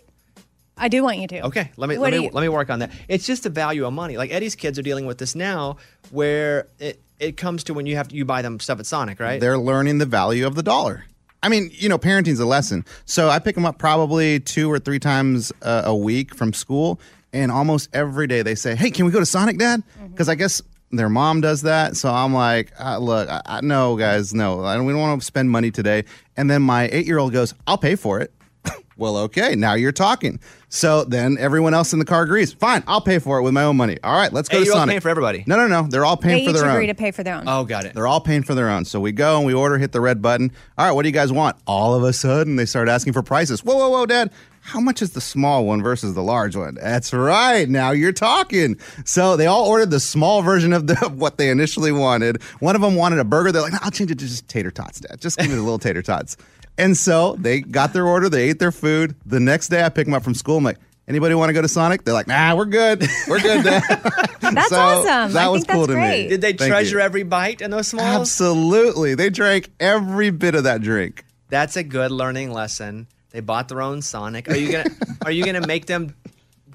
I 0.77 0.89
do 0.89 1.03
want 1.03 1.19
you 1.19 1.29
to. 1.29 1.47
Okay, 1.47 1.71
let 1.77 1.89
me 1.89 1.97
What 1.99 2.11
let 2.11 2.19
me 2.19 2.25
you- 2.27 2.31
let 2.33 2.43
me 2.43 2.49
work 2.49 2.71
on 2.71 2.81
that. 2.81 2.91
It's 3.09 3.27
just 3.27 3.45
the 3.45 3.51
value 3.51 3.87
of 3.87 3.93
money. 3.93 4.17
Like 4.17 4.31
Eddie's 4.33 4.55
kids 4.57 4.79
are 4.79 4.83
dealing 4.83 5.07
with 5.07 5.19
this 5.19 5.35
now, 5.35 5.77
where 6.11 6.67
it 6.79 7.01
it 7.21 7.37
comes 7.37 7.63
to 7.65 7.75
when 7.75 7.87
you 7.87 7.97
have 7.97 8.09
to 8.09 8.17
you 8.17 8.25
buy 8.25 8.43
them 8.43 8.59
stuff 8.61 8.81
at 8.81 8.87
Sonic, 8.87 9.21
right? 9.21 9.41
They're 9.41 9.59
learning 9.59 9.99
the 9.99 10.07
value 10.07 10.47
of 10.47 10.55
the 10.57 10.63
dollar. 10.63 11.05
I 11.43 11.49
mean, 11.49 11.71
you 11.75 11.89
know, 11.89 11.99
parenting's 11.99 12.41
a 12.41 12.47
lesson. 12.47 12.85
So 13.05 13.29
I 13.29 13.39
pick 13.39 13.55
them 13.55 13.67
up 13.67 13.79
probably 13.79 14.41
two 14.41 14.71
or 14.71 14.79
three 14.79 14.99
times 14.99 15.53
uh, 15.63 15.83
a 15.85 15.95
week 15.95 16.35
from 16.35 16.53
school, 16.53 16.99
and 17.33 17.53
almost 17.53 17.89
every 17.93 18.27
day 18.27 18.43
they 18.43 18.55
say, 18.55 18.75
"Hey, 18.75 18.91
can 18.91 19.05
we 19.07 19.13
go 19.13 19.21
to 19.21 19.27
Sonic, 19.27 19.59
Dad?" 19.59 19.83
Because 20.11 20.29
I 20.29 20.35
guess 20.35 20.61
their 20.91 21.09
mom 21.09 21.41
does 21.41 21.63
that. 21.63 21.97
So 21.97 22.11
I'm 22.11 22.33
like, 22.35 22.73
uh, 22.81 22.99
"Look, 22.99 23.29
I, 23.29 23.43
I, 23.47 23.61
no, 23.61 23.97
guys, 23.97 24.33
no, 24.35 24.65
I 24.65 24.75
don't, 24.75 24.87
we 24.87 24.93
don't 24.93 25.03
want 25.03 25.21
to 25.21 25.25
spend 25.27 25.51
money 25.51 25.71
today." 25.71 26.05
And 26.37 26.51
then 26.51 26.63
my 26.63 26.89
eight-year-old 26.91 27.33
goes, 27.33 27.55
"I'll 27.67 27.79
pay 27.79 27.95
for 27.95 28.21
it." 28.21 28.33
well, 28.97 29.19
okay, 29.19 29.55
now 29.55 29.75
you're 29.75 29.93
talking. 29.93 30.41
So 30.75 31.05
then 31.05 31.37
everyone 31.39 31.73
else 31.73 31.93
in 31.93 32.01
the 32.01 32.05
car 32.05 32.23
agrees. 32.25 32.53
Fine, 32.53 32.83
I'll 32.89 33.01
pay 33.01 33.21
for 33.21 33.39
it 33.39 33.43
with 33.43 33.55
my 33.55 33.63
own 33.63 33.77
money. 33.77 33.97
All 34.03 34.13
right, 34.17 34.33
let's 34.33 34.49
go 34.49 34.57
to 34.57 34.63
Eight-year-old's 34.63 34.81
Sonic. 34.81 34.93
paying 34.95 35.01
for 35.03 35.09
everybody. 35.09 35.45
No, 35.47 35.57
no, 35.57 35.69
no. 35.69 35.87
They're 35.89 36.05
all 36.05 36.17
paying 36.17 36.39
They 36.39 36.45
for 36.47 36.51
each 36.51 36.63
their 36.63 36.69
agree 36.71 36.83
own. 36.85 36.89
to 36.89 36.95
pay 36.97 37.13
for 37.13 37.23
their 37.23 37.37
own. 37.37 37.45
Oh, 37.47 37.65
got 37.65 37.85
it. 37.85 37.95
They're 37.95 38.09
all 38.09 38.21
paying 38.21 38.43
for 38.43 38.57
their 38.57 38.69
own. 38.69 38.85
So 38.85 38.99
we 38.99 39.13
go 39.13 39.37
and 39.37 39.47
we 39.47 39.55
order, 39.55 39.79
hit 39.79 39.93
the 39.93 40.01
red 40.01 40.21
button. 40.21 40.51
All 40.77 40.85
right, 40.85 40.93
what 40.93 41.03
do 41.03 41.09
you 41.09 41.13
guys 41.15 41.31
want? 41.33 41.57
All 41.69 41.95
of 41.95 42.03
a 42.03 42.13
sudden, 42.13 42.57
they 42.57 42.67
start 42.67 42.89
asking 42.89 43.13
for 43.13 43.23
prices. 43.23 43.63
Whoa, 43.65 43.77
whoa, 43.77 43.89
whoa, 43.89 44.05
Dad. 44.07 44.33
How 44.63 44.81
much 44.81 45.01
is 45.01 45.13
the 45.13 45.21
small 45.21 45.65
one 45.65 45.81
versus 45.81 46.15
the 46.15 46.23
large 46.25 46.57
one? 46.57 46.75
That's 46.75 47.13
right. 47.13 47.69
Now 47.69 47.93
you're 47.93 48.13
talking. 48.13 48.77
So 49.05 49.37
they 49.37 49.47
all 49.47 49.67
ordered 49.69 49.91
the 49.91 50.01
small 50.01 50.43
version 50.43 50.73
of 50.73 50.89
the 50.89 50.99
of 51.07 51.21
what 51.21 51.39
they 51.39 51.51
initially 51.51 51.93
wanted. 51.93 52.43
One 52.59 52.75
of 52.75 52.83
them 52.83 52.97
wanted 52.97 53.21
a 53.21 53.25
burger. 53.25 53.53
They're 53.53 53.63
like, 53.63 53.73
no, 53.75 53.79
I'll 53.83 53.91
change 53.93 54.11
it 54.11 54.19
to 54.19 54.27
just 54.27 54.49
tater 54.49 54.73
tots, 54.73 54.99
Dad. 54.99 55.21
Just 55.21 55.39
give 55.39 55.49
me 55.51 55.55
the 55.55 55.63
little 55.63 55.79
tater 55.79 56.03
tots. 56.03 56.37
And 56.79 56.97
so 56.97 57.37
they 57.39 57.61
got 57.61 57.93
their 57.93 58.07
order. 58.07 58.29
They 58.29 58.49
ate 58.51 58.59
their 58.59 58.73
food. 58.73 59.15
The 59.25 59.41
next 59.41 59.69
day, 59.69 59.85
I 59.85 59.89
pick 59.91 60.07
them 60.07 60.15
up 60.15 60.25
from 60.25 60.35
school. 60.35 60.57
I'm 60.59 60.65
like, 60.65 60.79
anybody 61.07 61.35
want 61.35 61.51
to 61.51 61.53
go 61.53 61.63
to 61.63 61.69
Sonic? 61.69 62.05
They're 62.05 62.15
like, 62.15 62.27
nah, 62.27 62.55
we're 62.57 62.65
good. 62.65 63.07
We're 63.29 63.41
good, 63.41 63.63
Dad. 63.65 63.83
That's 64.41 64.69
So, 64.71 64.77
awesome. 64.79 65.33
That 65.35 65.45
I 65.45 65.49
was 65.49 65.61
think 65.61 65.67
that's 65.69 65.77
cool 65.77 65.87
to 65.87 65.93
great. 65.95 66.23
me. 66.25 66.29
Did 66.31 66.41
they 66.41 66.53
Thank 66.53 66.71
treasure 66.71 66.97
you. 66.99 67.03
every 67.05 67.23
bite 67.23 67.61
in 67.61 67.71
those 67.71 67.89
smalls? 67.89 68.21
Absolutely. 68.23 69.15
They 69.15 69.31
drank 69.31 69.71
every 69.79 70.31
bit 70.31 70.55
of 70.55 70.65
that 70.65 70.83
drink. 70.83 71.25
That's 71.49 71.77
a 71.77 71.85
good 71.85 72.11
learning 72.11 72.53
lesson. 72.53 73.07
They 73.31 73.41
bought 73.41 73.69
their 73.69 73.81
own 73.83 74.03
Sonic. 74.03 74.49
Are 74.49 74.57
you 74.57 74.73
gonna 74.73 74.91
Are 75.25 75.31
you 75.31 75.45
gonna 75.45 75.67
make 75.67 75.87
them 75.87 76.15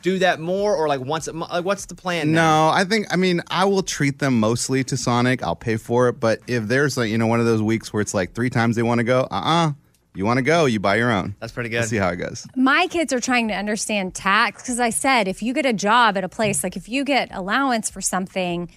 do 0.01 0.20
that 0.20 0.39
more, 0.39 0.75
or 0.75 0.88
like 0.88 1.01
once? 1.01 1.27
A 1.27 1.34
month? 1.34 1.51
like, 1.51 1.65
what's 1.65 1.86
the 1.88 1.96
plan? 1.96 2.32
now? 2.32 2.70
No, 2.70 2.74
I 2.74 2.84
think 2.86 3.08
I 3.12 3.15
mean 3.18 3.41
I 3.50 3.65
will 3.65 3.84
treat 3.84 4.20
them 4.20 4.39
mostly 4.39 4.84
to 4.86 4.96
Sonic. 4.98 5.41
I'll 5.44 5.56
pay 5.56 5.77
for 5.77 6.08
it, 6.10 6.20
but 6.20 6.39
if 6.48 6.63
there's 6.68 6.96
like 6.98 7.10
you 7.10 7.18
know 7.18 7.27
one 7.27 7.39
of 7.39 7.46
those 7.46 7.62
weeks 7.62 7.91
where 7.91 8.01
it's 8.01 8.13
like 8.13 8.34
three 8.34 8.50
times 8.50 8.75
they 8.75 8.84
want 8.84 9.00
to 9.00 9.03
go, 9.06 9.22
uh 9.32 9.41
uh 9.44 9.72
you 10.19 10.25
want 10.25 10.38
to 10.38 10.43
go, 10.43 10.65
you 10.65 10.79
buy 10.79 10.97
your 10.97 11.11
own. 11.11 11.33
That's 11.39 11.51
pretty 11.53 11.69
We'll 11.69 11.81
good. 11.81 11.88
see 11.89 11.97
how 11.97 12.09
it 12.09 12.17
goes. 12.17 12.45
my 12.55 12.85
kids 12.88 13.11
are 13.13 13.19
trying 13.21 13.47
to 13.47 13.53
understand 13.55 14.13
tax 14.13 14.61
because 14.61 14.79
I 14.79 14.91
said 14.91 15.27
if 15.27 15.41
you 15.41 15.53
get 15.53 15.65
a 15.65 15.73
job 15.73 16.17
at 16.17 16.23
a 16.23 16.29
place, 16.29 16.63
like 16.63 16.75
if 16.75 16.88
you 16.89 17.03
get 17.03 17.29
allowance 17.33 17.89
for 17.89 18.01
something, 18.01 18.69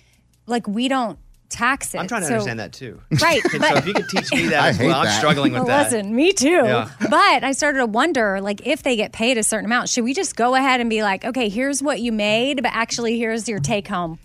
like 0.46 0.66
we 0.68 0.88
don't 0.88 1.18
tax 1.48 1.94
it. 1.94 1.98
I'm 1.98 2.06
trying 2.08 2.22
to 2.22 2.28
So- 2.28 2.32
understand 2.34 2.60
that 2.60 2.72
too. 2.72 2.98
Right, 3.20 3.42
And 3.52 3.60
but- 3.60 3.68
so 3.72 3.76
if 3.76 3.86
you 3.86 3.92
could 3.92 4.08
teach 4.08 4.32
me 4.32 4.46
that 4.48 4.62
I 4.64 4.68
as 4.68 4.78
well, 4.78 4.88
hate 4.88 4.94
I'm 4.94 5.04
that. 5.04 5.18
struggling 5.18 5.52
with 5.52 5.64
Well, 5.64 5.68
that. 5.84 5.92
listen, 5.92 6.14
me 6.16 6.32
too. 6.32 6.48
Yeah. 6.48 6.88
But 7.10 7.44
I 7.44 7.52
started 7.52 7.78
to 7.80 7.86
wonder, 7.86 8.40
like, 8.40 8.66
if 8.66 8.82
they 8.82 8.96
get 8.96 9.12
paid 9.12 9.36
a 9.36 9.42
certain 9.42 9.66
amount, 9.66 9.90
should 9.90 10.04
we 10.04 10.14
just 10.14 10.34
go 10.36 10.54
ahead 10.54 10.80
and 10.80 10.88
be 10.88 11.02
like, 11.02 11.24
okay, 11.26 11.48
here's 11.50 11.82
what 11.82 12.00
you 12.00 12.10
made, 12.12 12.62
but 12.62 12.70
actually, 12.72 13.18
here's 13.18 13.48
your 13.48 13.58
take 13.58 13.86
home. 13.88 14.18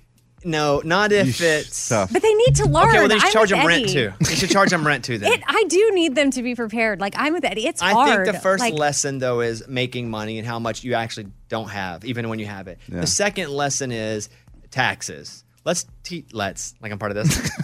No, 0.47 0.81
not 0.85 1.11
if 1.11 1.41
it's. 1.41 1.89
Tough. 1.89 2.11
But 2.13 2.21
they 2.21 2.33
need 2.33 2.55
to 2.55 2.65
learn. 2.65 2.87
Okay, 2.87 2.99
well, 2.99 3.07
they 3.09 3.19
should 3.19 3.27
I'm 3.27 3.33
charge 3.33 3.51
with 3.51 3.59
them 3.59 3.67
rent 3.67 3.83
Eddie. 3.83 3.93
too. 3.93 4.13
They 4.21 4.35
should 4.35 4.49
charge 4.49 4.69
them 4.69 4.87
rent 4.87 5.03
too. 5.03 5.17
Then 5.17 5.33
It, 5.33 5.43
I 5.45 5.65
do 5.67 5.91
need 5.93 6.15
them 6.15 6.31
to 6.31 6.41
be 6.41 6.55
prepared. 6.55 7.01
Like 7.01 7.15
I'm 7.17 7.33
with 7.33 7.43
Eddie. 7.43 7.67
It's 7.67 7.81
I 7.81 7.91
hard. 7.91 8.25
think 8.25 8.35
the 8.35 8.41
first 8.41 8.61
like, 8.61 8.73
lesson 8.73 9.19
though 9.19 9.41
is 9.41 9.67
making 9.67 10.09
money 10.09 10.37
and 10.39 10.47
how 10.47 10.57
much 10.57 10.83
you 10.83 10.93
actually 10.93 11.27
don't 11.49 11.69
have, 11.69 12.05
even 12.05 12.29
when 12.29 12.39
you 12.39 12.45
have 12.45 12.67
it. 12.67 12.79
Yeah. 12.87 13.01
The 13.01 13.07
second 13.07 13.49
lesson 13.49 13.91
is 13.91 14.29
taxes. 14.71 15.43
Let's 15.65 15.85
teach. 16.03 16.27
Let's 16.31 16.75
like 16.81 16.91
I'm 16.93 16.99
part 16.99 17.11
of 17.11 17.17
this. 17.27 17.51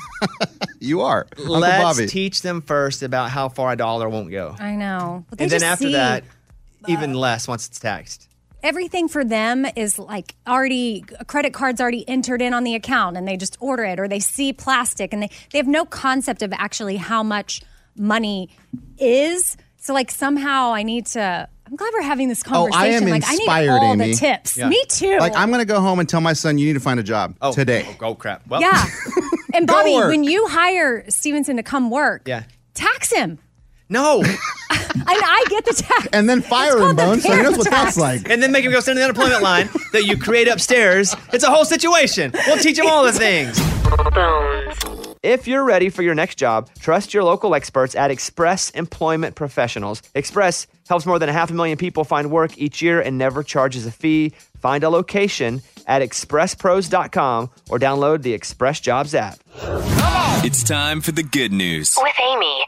You 0.79 0.99
are 1.01 1.25
Uncle 1.37 1.59
Let's 1.59 1.81
Bobby. 1.81 2.07
teach 2.07 2.41
them 2.41 2.59
first 2.59 3.03
about 3.03 3.29
how 3.29 3.47
far 3.47 3.71
a 3.71 3.77
dollar 3.77 4.09
won't 4.09 4.29
go, 4.29 4.53
I 4.59 4.75
know. 4.75 5.23
But 5.29 5.37
they 5.39 5.45
and 5.45 5.51
then 5.51 5.63
after 5.63 5.85
see 5.85 5.93
that, 5.93 6.25
even 6.89 7.13
less 7.13 7.47
once 7.47 7.67
it's 7.69 7.79
taxed. 7.79 8.27
Everything 8.63 9.07
for 9.07 9.23
them 9.23 9.65
is 9.75 9.99
like 9.99 10.35
already 10.47 11.01
credit 11.27 11.53
card's 11.53 11.79
already 11.81 12.07
entered 12.07 12.41
in 12.41 12.53
on 12.53 12.63
the 12.63 12.73
account, 12.75 13.17
and 13.17 13.27
they 13.27 13.37
just 13.37 13.57
order 13.59 13.83
it, 13.83 13.99
or 13.99 14.07
they 14.07 14.19
see 14.19 14.53
plastic, 14.53 15.13
and 15.13 15.21
they 15.23 15.29
they 15.51 15.57
have 15.59 15.67
no 15.67 15.85
concept 15.85 16.41
of 16.41 16.51
actually 16.53 16.95
how 16.97 17.21
much 17.21 17.61
money 17.97 18.49
is. 18.97 19.57
So 19.77 19.93
like 19.93 20.09
somehow 20.09 20.71
I 20.73 20.83
need 20.83 21.05
to 21.07 21.47
I'm 21.65 21.75
glad 21.75 21.91
we're 21.93 22.01
having 22.01 22.27
this 22.29 22.43
conversation. 22.43 22.73
Oh, 22.73 22.77
conversation. 22.77 23.03
I 23.03 23.07
am 23.07 23.21
like, 23.21 23.27
I 23.29 23.33
inspired, 23.33 23.65
need 23.65 23.69
all 23.87 23.93
Amy. 23.93 24.11
the 24.11 24.15
tips. 24.17 24.57
Yeah. 24.57 24.69
Me 24.69 24.83
too. 24.89 25.17
Like 25.19 25.35
I'm 25.35 25.51
gonna 25.51 25.65
go 25.65 25.79
home 25.81 25.99
and 25.99 26.07
tell 26.07 26.21
my 26.21 26.33
son 26.33 26.57
you 26.57 26.67
need 26.67 26.73
to 26.73 26.79
find 26.79 26.99
a 26.99 27.03
job 27.03 27.35
Oh, 27.41 27.51
today. 27.53 27.85
Oh, 28.01 28.07
oh, 28.07 28.15
crap. 28.15 28.47
Well, 28.47 28.61
yeah. 28.61 28.85
And 29.55 29.67
Bobby, 29.67 29.93
when 29.95 30.23
you 30.23 30.47
hire 30.47 31.05
Stevenson 31.11 31.57
to 31.57 31.63
come 31.63 31.91
work, 31.91 32.23
Yeah. 32.27 32.43
tax 32.73 33.11
him. 33.13 33.37
No. 33.93 34.23
And 34.95 35.07
I 35.09 35.43
get 35.49 35.65
the 35.65 35.73
tax. 35.73 36.07
And 36.13 36.29
then 36.29 36.41
fire 36.41 36.73
him, 36.77 36.79
called 36.79 36.97
Bones, 36.97 37.23
so 37.23 37.35
he 37.35 37.41
knows 37.41 37.57
what 37.57 37.67
parent 37.67 37.85
that's 37.85 37.97
like. 37.97 38.29
and 38.29 38.41
then 38.41 38.51
make 38.51 38.63
him 38.63 38.71
go 38.71 38.79
stand 38.79 38.97
in 38.97 39.01
the 39.01 39.05
unemployment 39.05 39.41
line 39.41 39.67
that 39.91 40.05
you 40.05 40.17
create 40.17 40.47
upstairs. 40.47 41.15
It's 41.33 41.43
a 41.43 41.49
whole 41.49 41.65
situation. 41.65 42.31
We'll 42.47 42.57
teach 42.57 42.77
him 42.77 42.85
all 42.87 43.03
the 43.03 43.11
things. 43.11 43.59
If 45.23 45.47
you're 45.47 45.63
ready 45.63 45.89
for 45.89 46.03
your 46.03 46.13
next 46.15 46.37
job, 46.37 46.69
trust 46.79 47.13
your 47.13 47.23
local 47.23 47.55
experts 47.55 47.95
at 47.95 48.11
Express 48.11 48.69
Employment 48.71 49.35
Professionals. 49.35 50.01
Express 50.13 50.67
helps 50.87 51.05
more 51.05 51.17
than 51.17 51.29
a 51.29 51.33
half 51.33 51.49
a 51.49 51.53
million 51.53 51.77
people 51.77 52.03
find 52.03 52.29
work 52.31 52.57
each 52.57 52.81
year 52.81 53.01
and 53.01 53.17
never 53.17 53.41
charges 53.41 53.85
a 53.85 53.91
fee. 53.91 54.31
Find 54.59 54.83
a 54.83 54.89
location 54.89 55.61
at 55.87 56.01
expresspros.com 56.01 57.49
or 57.69 57.79
download 57.79 58.21
the 58.21 58.33
Express 58.33 58.79
Jobs 58.79 59.15
app. 59.15 59.39
It's 60.45 60.61
time 60.61 60.99
for 60.99 61.13
the 61.13 61.23
good 61.23 61.53
news. 61.53 61.95
With 61.97 62.13
Amy. 62.19 62.65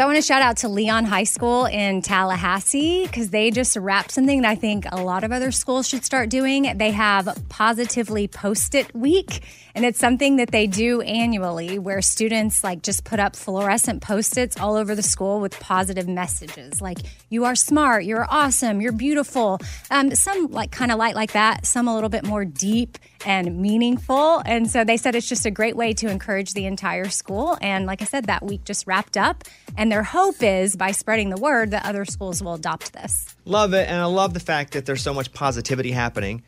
So 0.00 0.04
I 0.04 0.06
want 0.06 0.16
to 0.16 0.22
shout 0.22 0.40
out 0.40 0.56
to 0.56 0.70
Leon 0.70 1.04
High 1.04 1.24
School 1.24 1.66
in 1.66 2.00
Tallahassee 2.00 3.04
because 3.04 3.28
they 3.28 3.50
just 3.50 3.76
wrapped 3.76 4.12
something 4.12 4.40
that 4.40 4.48
I 4.48 4.54
think 4.54 4.86
a 4.90 5.02
lot 5.02 5.24
of 5.24 5.30
other 5.30 5.52
schools 5.52 5.86
should 5.86 6.06
start 6.06 6.30
doing. 6.30 6.72
They 6.78 6.90
have 6.92 7.28
Positively 7.50 8.26
Post 8.26 8.74
It 8.74 8.94
Week, 8.94 9.42
and 9.74 9.84
it's 9.84 9.98
something 9.98 10.36
that 10.36 10.52
they 10.52 10.66
do 10.66 11.02
annually 11.02 11.78
where 11.78 12.00
students 12.00 12.64
like 12.64 12.80
just 12.80 13.04
put 13.04 13.20
up 13.20 13.36
fluorescent 13.36 14.00
post-its 14.00 14.58
all 14.58 14.76
over 14.76 14.94
the 14.94 15.02
school 15.02 15.38
with 15.38 15.60
positive 15.60 16.08
messages 16.08 16.80
like 16.80 16.96
you 17.28 17.44
are 17.44 17.54
smart, 17.54 18.04
you're 18.04 18.26
awesome, 18.30 18.80
you're 18.80 18.92
beautiful. 18.92 19.58
Um, 19.90 20.14
some 20.14 20.46
like 20.46 20.70
kind 20.70 20.90
of 20.90 20.98
light 20.98 21.14
like 21.14 21.32
that, 21.32 21.66
some 21.66 21.88
a 21.88 21.94
little 21.94 22.08
bit 22.08 22.24
more 22.24 22.46
deep 22.46 22.96
and 23.26 23.60
meaningful. 23.60 24.42
And 24.46 24.70
so 24.70 24.82
they 24.82 24.96
said 24.96 25.14
it's 25.14 25.28
just 25.28 25.46
a 25.46 25.50
great 25.50 25.76
way 25.76 25.92
to 25.94 26.08
encourage 26.08 26.54
the 26.54 26.64
entire 26.66 27.08
school. 27.08 27.58
And 27.60 27.86
like 27.86 28.02
I 28.02 28.06
said, 28.06 28.24
that 28.26 28.42
week 28.42 28.64
just 28.64 28.86
wrapped 28.86 29.16
up. 29.16 29.44
And 29.76 29.89
their 29.90 30.02
hope 30.02 30.42
is 30.42 30.76
by 30.76 30.92
spreading 30.92 31.30
the 31.30 31.36
word 31.36 31.70
that 31.72 31.84
other 31.84 32.04
schools 32.04 32.42
will 32.42 32.54
adopt 32.54 32.92
this. 32.92 33.34
Love 33.44 33.74
it, 33.74 33.88
and 33.88 34.00
I 34.00 34.04
love 34.04 34.34
the 34.34 34.40
fact 34.40 34.72
that 34.72 34.86
there's 34.86 35.02
so 35.02 35.12
much 35.14 35.32
positivity 35.32 35.90
happening. 35.92 36.42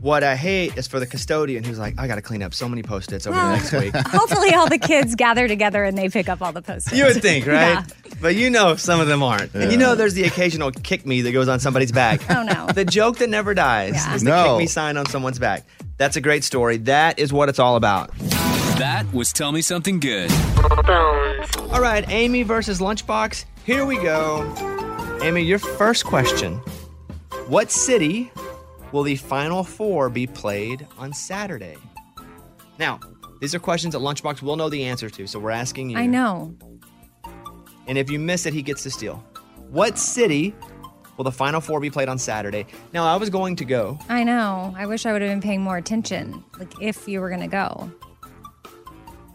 What 0.00 0.22
I 0.24 0.36
hate 0.36 0.76
is 0.78 0.86
for 0.86 0.98
the 1.00 1.06
custodian 1.06 1.64
who's 1.64 1.78
like, 1.78 1.94
I 1.98 2.06
got 2.06 2.14
to 2.16 2.22
clean 2.22 2.42
up 2.42 2.54
so 2.54 2.68
many 2.68 2.82
post-its 2.82 3.26
over 3.26 3.36
the 3.36 3.52
next 3.52 3.72
week. 3.72 3.94
Hopefully, 4.08 4.54
all 4.54 4.68
the 4.68 4.78
kids 4.78 5.14
gather 5.14 5.46
together 5.48 5.84
and 5.84 5.96
they 5.98 6.08
pick 6.08 6.28
up 6.28 6.40
all 6.40 6.52
the 6.52 6.62
post-its. 6.62 6.96
You 6.96 7.04
would 7.04 7.20
think, 7.20 7.46
right? 7.46 7.54
Yeah. 7.54 7.84
But 8.20 8.34
you 8.34 8.48
know 8.50 8.76
some 8.76 9.00
of 9.00 9.06
them 9.08 9.22
aren't. 9.22 9.54
And 9.54 9.70
you 9.70 9.78
know 9.78 9.94
there's 9.94 10.14
the 10.14 10.24
occasional 10.24 10.70
kick 10.72 11.04
me 11.06 11.20
that 11.22 11.32
goes 11.32 11.48
on 11.48 11.60
somebody's 11.60 11.92
back. 11.92 12.20
Oh, 12.30 12.42
no. 12.42 12.66
The 12.72 12.84
joke 12.84 13.18
that 13.18 13.28
never 13.30 13.54
dies 13.54 13.94
Yeah. 13.94 14.14
is 14.14 14.22
the 14.22 14.30
No. 14.30 14.44
kick 14.54 14.58
me 14.60 14.66
sign 14.66 14.96
on 14.96 15.06
someone's 15.06 15.38
back. 15.38 15.64
That's 15.98 16.16
a 16.16 16.20
great 16.20 16.44
story. 16.44 16.78
That 16.78 17.18
is 17.18 17.32
what 17.32 17.48
it's 17.48 17.58
all 17.58 17.76
about. 17.76 18.10
That 18.78 19.04
was 19.12 19.32
Tell 19.32 19.50
Me 19.52 19.60
Something 19.62 19.98
Good. 20.00 20.30
Bones. 20.88 21.54
All 21.70 21.82
right, 21.82 22.02
Amy 22.08 22.42
versus 22.42 22.80
Lunchbox. 22.80 23.44
Here 23.64 23.84
we 23.84 23.96
go. 23.96 24.50
Amy, 25.22 25.42
your 25.42 25.58
first 25.58 26.06
question. 26.06 26.54
What 27.46 27.70
city 27.70 28.32
will 28.90 29.02
the 29.02 29.16
Final 29.16 29.62
Four 29.62 30.08
be 30.08 30.26
played 30.26 30.86
on 30.96 31.12
Saturday? 31.12 31.76
Now, 32.78 33.00
these 33.40 33.54
are 33.54 33.58
questions 33.58 33.92
that 33.92 34.00
Lunchbox 34.00 34.40
will 34.40 34.56
know 34.56 34.70
the 34.70 34.82
answer 34.84 35.10
to, 35.10 35.26
so 35.26 35.38
we're 35.38 35.50
asking 35.50 35.90
you. 35.90 35.98
I 35.98 36.06
know. 36.06 36.56
And 37.86 37.98
if 37.98 38.10
you 38.10 38.18
miss 38.18 38.46
it, 38.46 38.54
he 38.54 38.62
gets 38.62 38.82
to 38.84 38.90
steal. 38.90 39.22
What 39.68 39.98
city 39.98 40.54
will 41.18 41.24
the 41.24 41.32
Final 41.32 41.60
Four 41.60 41.80
be 41.80 41.90
played 41.90 42.08
on 42.08 42.16
Saturday? 42.16 42.64
Now, 42.94 43.04
I 43.04 43.16
was 43.16 43.28
going 43.28 43.56
to 43.56 43.66
go. 43.66 43.98
I 44.08 44.24
know. 44.24 44.74
I 44.74 44.86
wish 44.86 45.04
I 45.04 45.12
would 45.12 45.20
have 45.20 45.30
been 45.30 45.42
paying 45.42 45.60
more 45.60 45.76
attention, 45.76 46.42
like 46.58 46.72
if 46.80 47.06
you 47.06 47.20
were 47.20 47.28
going 47.28 47.42
to 47.42 47.46
go. 47.46 47.92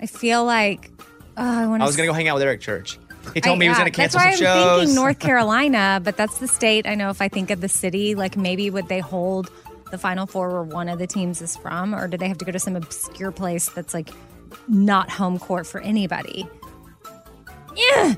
I 0.01 0.07
feel 0.07 0.43
like, 0.43 0.89
oh, 1.37 1.73
I. 1.73 1.77
I 1.77 1.85
was 1.85 1.95
going 1.95 2.07
to 2.07 2.11
go 2.11 2.13
hang 2.13 2.27
out 2.27 2.35
with 2.35 2.43
Eric 2.43 2.61
Church. 2.61 2.99
He 3.33 3.41
told 3.41 3.57
me 3.57 3.65
he 3.65 3.69
was 3.69 3.77
going 3.77 3.89
to 3.89 3.95
cancel 3.95 4.19
That's 4.19 4.37
some 4.37 4.45
why 4.45 4.53
I'm 4.53 4.57
shows. 4.57 4.79
thinking 4.81 4.95
North 4.95 5.19
Carolina, 5.27 6.01
but 6.03 6.17
that's 6.17 6.39
the 6.39 6.47
state. 6.47 6.85
I 6.85 6.95
know 6.95 7.09
if 7.09 7.21
I 7.21 7.29
think 7.29 7.51
of 7.51 7.61
the 7.61 7.69
city, 7.69 8.15
like 8.15 8.35
maybe 8.35 8.69
would 8.69 8.89
they 8.89 8.99
hold 8.99 9.49
the 9.91 9.97
Final 9.97 10.25
Four 10.25 10.49
where 10.51 10.63
one 10.63 10.89
of 10.89 10.99
the 10.99 11.07
teams 11.07 11.41
is 11.41 11.55
from, 11.55 11.95
or 11.95 12.07
do 12.07 12.17
they 12.17 12.27
have 12.27 12.37
to 12.39 12.45
go 12.45 12.51
to 12.51 12.59
some 12.59 12.75
obscure 12.75 13.31
place 13.31 13.69
that's 13.69 13.93
like 13.93 14.09
not 14.67 15.09
home 15.09 15.39
court 15.39 15.65
for 15.65 15.79
anybody? 15.81 16.45
Yeah, 17.75 18.15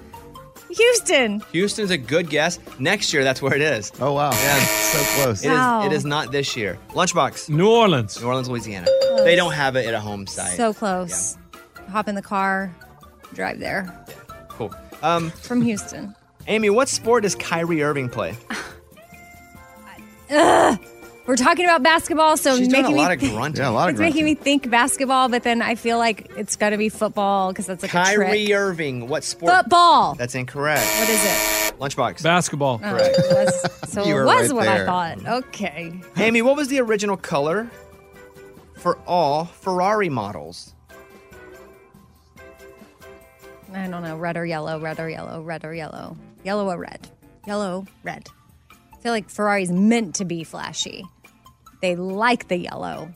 Houston. 0.70 1.42
Houston's 1.52 1.92
a 1.92 1.98
good 1.98 2.30
guess. 2.30 2.60
Next 2.80 3.14
year, 3.14 3.24
that's 3.24 3.42
where 3.42 3.56
it 3.56 3.62
is. 3.62 3.92
Oh 4.00 4.14
wow, 4.14 4.32
yeah, 4.32 4.60
so 4.66 5.22
close. 5.22 5.44
It 5.46 5.52
is. 5.52 5.58
Wow. 5.58 5.86
It 5.86 5.94
is 5.94 6.04
not 6.04 6.32
this 6.32 6.58
year. 6.58 6.80
Lunchbox, 6.90 7.50
New 7.50 7.70
Orleans. 7.70 8.20
New 8.20 8.28
Orleans, 8.28 8.50
Louisiana. 8.50 8.88
They 9.18 9.36
don't 9.36 9.54
have 9.54 9.76
it 9.76 9.86
at 9.86 9.94
a 9.94 10.00
home 10.00 10.26
site. 10.28 10.58
So 10.58 10.74
close. 10.74 11.38
Hop 11.90 12.08
in 12.08 12.16
the 12.16 12.22
car, 12.22 12.76
drive 13.36 13.60
there 13.60 13.94
cool. 14.50 14.74
Um, 15.04 15.30
from 15.32 15.62
Houston. 15.62 16.16
Amy, 16.48 16.70
what 16.70 16.88
sport 16.90 17.24
does 17.24 17.36
Kyrie 17.36 17.84
Irving 17.84 18.10
play? 18.10 18.36
We're 21.28 21.36
talking 21.38 21.66
about 21.66 21.82
basketball, 21.82 22.38
so 22.38 22.56
She's 22.56 22.68
doing 22.68 22.84
making 22.84 22.98
a 22.98 23.02
lot 23.02 23.08
me 23.10 23.14
of 23.16 23.20
think- 23.20 23.34
grunting. 23.34 23.62
Yeah, 23.64 23.70
a 23.70 23.72
lot 23.72 23.90
of 23.90 23.96
It's 23.96 24.00
making 24.00 24.26
me 24.26 24.36
think 24.36 24.70
basketball, 24.70 25.28
but 25.28 25.42
then 25.42 25.64
I 25.64 25.74
feel 25.74 25.98
like 25.98 26.32
it's 26.38 26.56
got 26.56 26.70
to 26.70 26.78
be 26.78 26.88
football 26.90 27.52
because 27.52 27.66
that's 27.66 27.82
like 27.82 27.92
a 27.92 27.98
Kyrie 27.98 28.46
trick. 28.46 28.56
Irving. 28.56 29.08
What 29.08 29.24
sport? 29.24 29.52
Football. 29.52 30.14
That's 30.14 30.36
incorrect. 30.36 30.86
What 31.00 31.10
is 31.10 31.24
it? 31.24 31.80
Lunchbox. 31.80 32.22
Basketball. 32.22 32.80
Oh, 32.84 32.96
it 32.96 33.16
was- 33.18 33.90
so 33.92 34.06
You 34.06 34.12
it 34.12 34.14
were 34.20 34.26
was 34.26 34.50
right 34.54 34.56
what 34.56 34.68
I 34.68 34.86
thought. 34.86 35.26
Okay. 35.46 36.00
Amy, 36.18 36.44
what 36.44 36.56
was 36.56 36.68
the 36.68 36.80
original 36.80 37.18
color 37.18 37.72
for 38.76 39.00
all 39.08 39.46
Ferrari 39.46 40.10
models? 40.10 40.75
I 43.76 43.88
don't 43.88 44.04
know. 44.04 44.16
Red 44.18 44.38
or 44.38 44.46
yellow, 44.46 44.80
red 44.80 45.00
or 45.00 45.10
yellow, 45.10 45.42
red 45.42 45.66
or 45.66 45.74
yellow, 45.74 46.16
yellow 46.44 46.68
or 46.70 46.78
red, 46.78 47.08
yellow, 47.46 47.86
red. 48.04 48.28
I 48.72 48.98
feel 49.02 49.12
like 49.12 49.30
Ferrari's 49.30 49.72
meant 49.72 50.16
to 50.16 50.26
be 50.26 50.44
flashy. 50.44 51.04
They 51.82 51.96
like 51.96 52.48
the 52.48 52.58
yellow. 52.58 53.12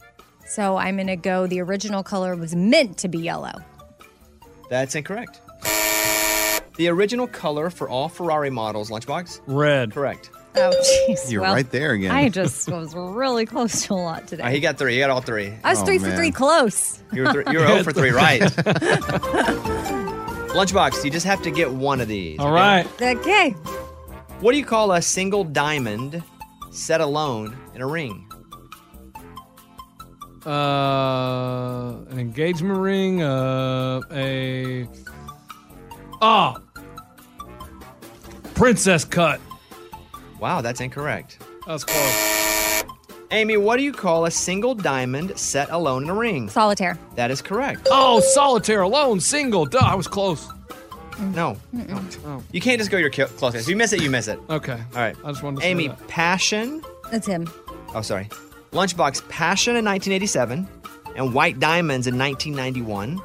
So 0.46 0.78
I'm 0.78 0.96
going 0.98 1.08
to 1.08 1.16
go 1.16 1.48
the 1.48 1.62
original 1.62 2.04
color 2.04 2.36
was 2.36 2.56
meant 2.56 2.98
to 3.00 3.08
be 3.08 3.20
yellow. 3.20 3.54
That's 4.70 4.96
incorrect. 4.96 5.40
The 6.76 6.88
original 6.90 7.28
color 7.28 7.70
for 7.70 7.90
all 7.90 8.10
Ferrari 8.10 8.50
models, 8.50 8.90
Lunchbox? 8.90 9.42
Red. 9.48 9.92
Correct. 9.94 10.30
Oh, 10.56 10.72
jeez. 11.10 11.32
You're 11.32 11.42
Well, 11.42 11.54
right 11.54 11.70
there 11.72 11.92
again. 11.92 12.12
I 12.12 12.30
just 12.42 12.70
was 12.70 12.94
really 12.96 13.46
close 13.46 13.84
to 13.88 13.94
a 13.94 13.96
lot 13.96 14.28
today. 14.28 14.44
All 14.44 14.48
right, 14.48 14.56
he 14.56 14.60
got 14.62 14.78
three. 14.78 14.94
He 14.94 15.00
got 15.00 15.10
all 15.10 15.22
three. 15.22 15.54
I 15.64 15.72
was 15.72 15.82
Oh, 15.82 15.86
three 15.86 16.00
for 16.00 16.12
three 16.16 16.32
close. 16.32 17.02
You 17.14 17.24
were, 17.24 17.34
th- 17.34 17.48
you 17.52 17.60
were 17.60 17.68
0 17.84 17.84
for 17.84 17.92
3 17.92 18.12
right. 18.12 18.42
Lunchbox, 20.50 21.06
you 21.06 21.12
just 21.12 21.26
have 21.28 21.42
to 21.44 21.52
get 21.52 21.72
one 21.72 22.02
of 22.02 22.08
these. 22.08 22.40
All 22.40 22.48
okay? 22.48 22.56
right. 22.56 23.18
Okay. 23.18 23.52
What 24.40 24.54
do 24.54 24.58
you 24.58 24.66
call 24.66 24.94
a 24.94 25.02
single 25.02 25.44
diamond 25.44 26.24
set 26.72 27.02
alone 27.02 27.56
in 27.76 27.82
a 27.82 27.88
ring? 27.88 28.26
Uh, 30.46 31.98
an 32.10 32.18
engagement 32.18 32.80
ring. 32.80 33.22
Uh, 33.22 34.02
a. 34.12 34.88
Oh. 36.22 36.58
Princess 38.56 39.06
cut. 39.06 39.40
Wow, 40.40 40.62
that's 40.62 40.82
incorrect. 40.82 41.40
That 41.68 41.74
was 41.74 41.84
close. 41.84 42.39
Amy, 43.32 43.58
what 43.58 43.78
do 43.78 43.84
you 43.84 43.94
call 43.94 44.26
a 44.26 44.32
single 44.32 44.74
diamond 44.74 45.38
set 45.38 45.70
alone 45.70 46.04
in 46.04 46.10
a 46.10 46.14
ring? 46.16 46.50
Solitaire. 46.50 46.98
That 47.16 47.30
is 47.30 47.42
correct. 47.44 47.88
Oh, 47.92 48.20
solitaire, 48.22 48.82
alone, 48.82 49.20
single. 49.20 49.66
Duh, 49.68 49.78
I 49.80 49.94
was 49.94 50.08
close. 50.08 50.48
Mm. 51.12 51.36
No. 51.36 51.58
no. 51.72 52.02
Oh. 52.26 52.44
You 52.52 52.60
can't 52.60 52.80
just 52.80 52.90
go 52.90 52.98
your 52.98 53.12
ki- 53.12 53.26
closest. 53.26 53.66
If 53.66 53.70
you 53.70 53.76
miss 53.76 53.94
it, 53.94 54.02
you 54.02 54.10
miss 54.10 54.28
it. 54.28 54.40
Okay. 54.50 54.72
All 54.74 54.98
right. 55.00 55.16
I 55.24 55.32
just 55.32 55.44
wanted 55.44 55.58
to 55.58 55.62
say 55.62 55.70
Amy, 55.70 55.90
that. 55.90 56.08
Passion. 56.08 56.84
That's 57.12 57.28
him. 57.28 57.48
Oh, 57.94 58.02
sorry. 58.02 58.30
Lunchbox 58.72 59.28
Passion 59.30 59.76
in 59.76 59.86
1987 59.86 60.68
and 61.16 61.34
White 61.34 61.60
Diamonds 61.60 62.08
in 62.08 62.18
1991 62.18 63.22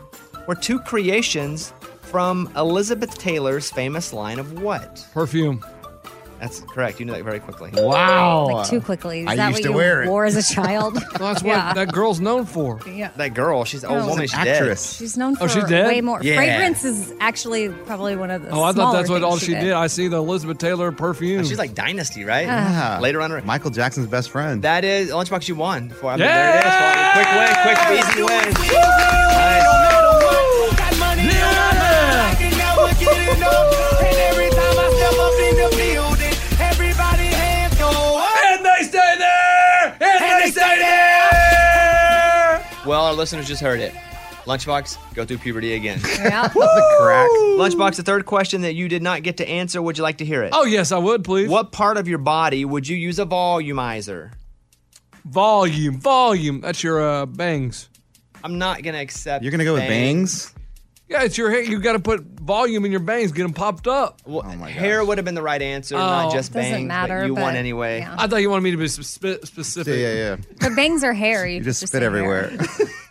were 0.46 0.54
two 0.54 0.80
creations 0.80 1.72
from 2.02 2.50
Elizabeth 2.56 3.16
Taylor's 3.18 3.70
famous 3.70 4.12
line 4.12 4.38
of 4.38 4.60
what? 4.60 5.06
Perfume. 5.12 5.64
That's 6.44 6.60
correct. 6.60 7.00
You 7.00 7.06
knew 7.06 7.12
that 7.12 7.24
very 7.24 7.40
quickly. 7.40 7.70
Wow. 7.74 8.48
Like 8.52 8.68
too 8.68 8.80
quickly. 8.80 9.20
Is 9.22 9.28
I 9.28 9.36
that 9.36 9.48
used 9.48 9.56
what 9.60 9.62
to 9.64 9.68
you 9.70 9.74
wear 9.76 10.02
it. 10.02 10.08
wore 10.08 10.24
as 10.24 10.36
a 10.36 10.54
child? 10.54 10.94
That's 11.18 11.42
what 11.42 11.46
Yeah. 11.46 11.72
that 11.74 11.92
girl's 11.92 12.20
known 12.20 12.44
for. 12.46 12.80
yeah. 12.86 13.10
That 13.16 13.34
girl, 13.34 13.64
she's 13.64 13.82
an 13.84 13.90
old 13.90 14.02
Oh. 14.02 14.08
woman. 14.08 14.22
She's 14.26 14.30
She's 14.30 14.38
an 14.40 14.44
dead. 14.44 14.56
actress. 14.62 14.96
She's 14.96 15.16
known 15.16 15.32
oh, 15.32 15.36
for 15.36 15.44
Oh, 15.44 15.48
she's 15.48 15.64
dead? 15.64 15.86
way 15.86 16.00
more. 16.00 16.22
Yeah. 16.22 16.36
Fragrance 16.36 16.84
is 16.84 17.14
actually 17.20 17.68
probably 17.70 18.16
one 18.16 18.30
of 18.30 18.42
the 18.42 18.50
Oh, 18.50 18.62
I 18.62 18.66
thought 18.68 18.74
smaller 18.74 18.96
that's 18.98 19.10
what 19.10 19.22
all 19.22 19.32
things 19.32 19.42
she 19.44 19.54
did. 19.54 19.72
I 19.72 19.86
see 19.86 20.08
the 20.08 20.18
Elizabeth 20.18 20.58
Taylor 20.58 20.92
perfume. 20.92 21.44
She's 21.44 21.58
like 21.58 21.74
Dynasty, 21.74 22.24
right? 22.24 22.46
Yeah. 22.46 22.98
Later 23.00 23.20
on. 23.22 23.32
in- 23.32 23.44
Michael 23.46 23.70
Jackson's 23.70 24.06
best 24.06 24.30
friend. 24.30 24.62
That 24.62 24.84
is 24.84 25.10
Lunchbox. 25.10 25.48
You 25.48 25.54
won. 25.56 25.88
Before 25.88 26.10
I 26.10 26.16
mean, 26.16 26.24
Yeah! 26.26 27.14
there 27.14 27.22
it 27.22 27.96
is. 27.96 28.14
Quick 28.14 28.24
win, 28.26 28.26
quick 28.26 28.58
easy 28.58 28.72
win. 28.72 28.78
Nice. 29.34 29.73
Our 43.14 43.18
listeners 43.18 43.46
just 43.46 43.62
heard 43.62 43.78
it. 43.80 43.94
Lunchbox, 44.44 45.14
go 45.14 45.24
through 45.24 45.38
puberty 45.38 45.74
again. 45.74 46.00
Yeah. 46.18 46.48
The 46.48 46.96
crack. 47.00 47.30
Lunchbox, 47.30 47.96
the 47.96 48.02
third 48.02 48.26
question 48.26 48.62
that 48.62 48.74
you 48.74 48.88
did 48.88 49.02
not 49.02 49.22
get 49.22 49.36
to 49.38 49.48
answer. 49.48 49.80
Would 49.80 49.96
you 49.96 50.02
like 50.02 50.18
to 50.18 50.24
hear 50.24 50.42
it? 50.42 50.50
Oh 50.52 50.64
yes, 50.64 50.90
I 50.92 50.98
would 50.98 51.22
please. 51.24 51.48
What 51.48 51.70
part 51.72 51.96
of 51.96 52.08
your 52.08 52.18
body 52.18 52.64
would 52.64 52.86
you 52.88 52.96
use 52.96 53.18
a 53.20 53.24
volumizer? 53.24 54.32
Volume, 55.24 55.98
volume. 56.00 56.60
That's 56.60 56.82
your 56.82 57.00
uh, 57.08 57.26
bangs. 57.26 57.88
I'm 58.42 58.58
not 58.58 58.82
gonna 58.82 58.98
accept. 59.00 59.42
You're 59.44 59.52
gonna 59.52 59.64
go 59.64 59.74
with 59.74 59.82
bangs? 59.88 60.52
Yeah, 61.08 61.22
it's 61.22 61.38
your 61.38 61.50
hair. 61.50 61.62
You 61.62 61.80
got 61.80 61.92
to 61.92 61.98
put 61.98 62.22
volume 62.22 62.86
in 62.86 62.90
your 62.90 63.00
bangs, 63.00 63.30
get 63.30 63.42
them 63.42 63.52
popped 63.52 63.86
up. 63.86 64.22
Well, 64.24 64.40
hair 64.42 65.04
would 65.04 65.18
have 65.18 65.24
been 65.26 65.34
the 65.34 65.42
right 65.42 65.60
answer, 65.60 65.96
not 65.96 66.28
Oh. 66.28 66.32
just 66.32 66.52
Doesn't 66.54 66.70
bangs. 66.72 66.88
matter, 66.88 67.20
but 67.20 67.26
you 67.26 67.34
won 67.34 67.56
anyway. 67.56 67.98
yeah. 68.00 68.16
I 68.18 68.26
thought 68.26 68.38
you 68.40 68.48
wanted 68.48 68.62
me 68.62 68.70
to 68.70 68.78
be 68.78 68.88
spe- 68.88 69.44
specific. 69.44 69.98
Yeah, 69.98 70.12
yeah, 70.12 70.14
yeah. 70.14 70.36
But 70.60 70.74
bangs 70.74 71.04
are 71.04 71.12
hairy. 71.12 71.56
You 71.56 71.60
just 71.60 71.80
spit 71.80 71.90
say 71.90 71.98
hair. 72.00 72.06
everywhere. 72.06 72.52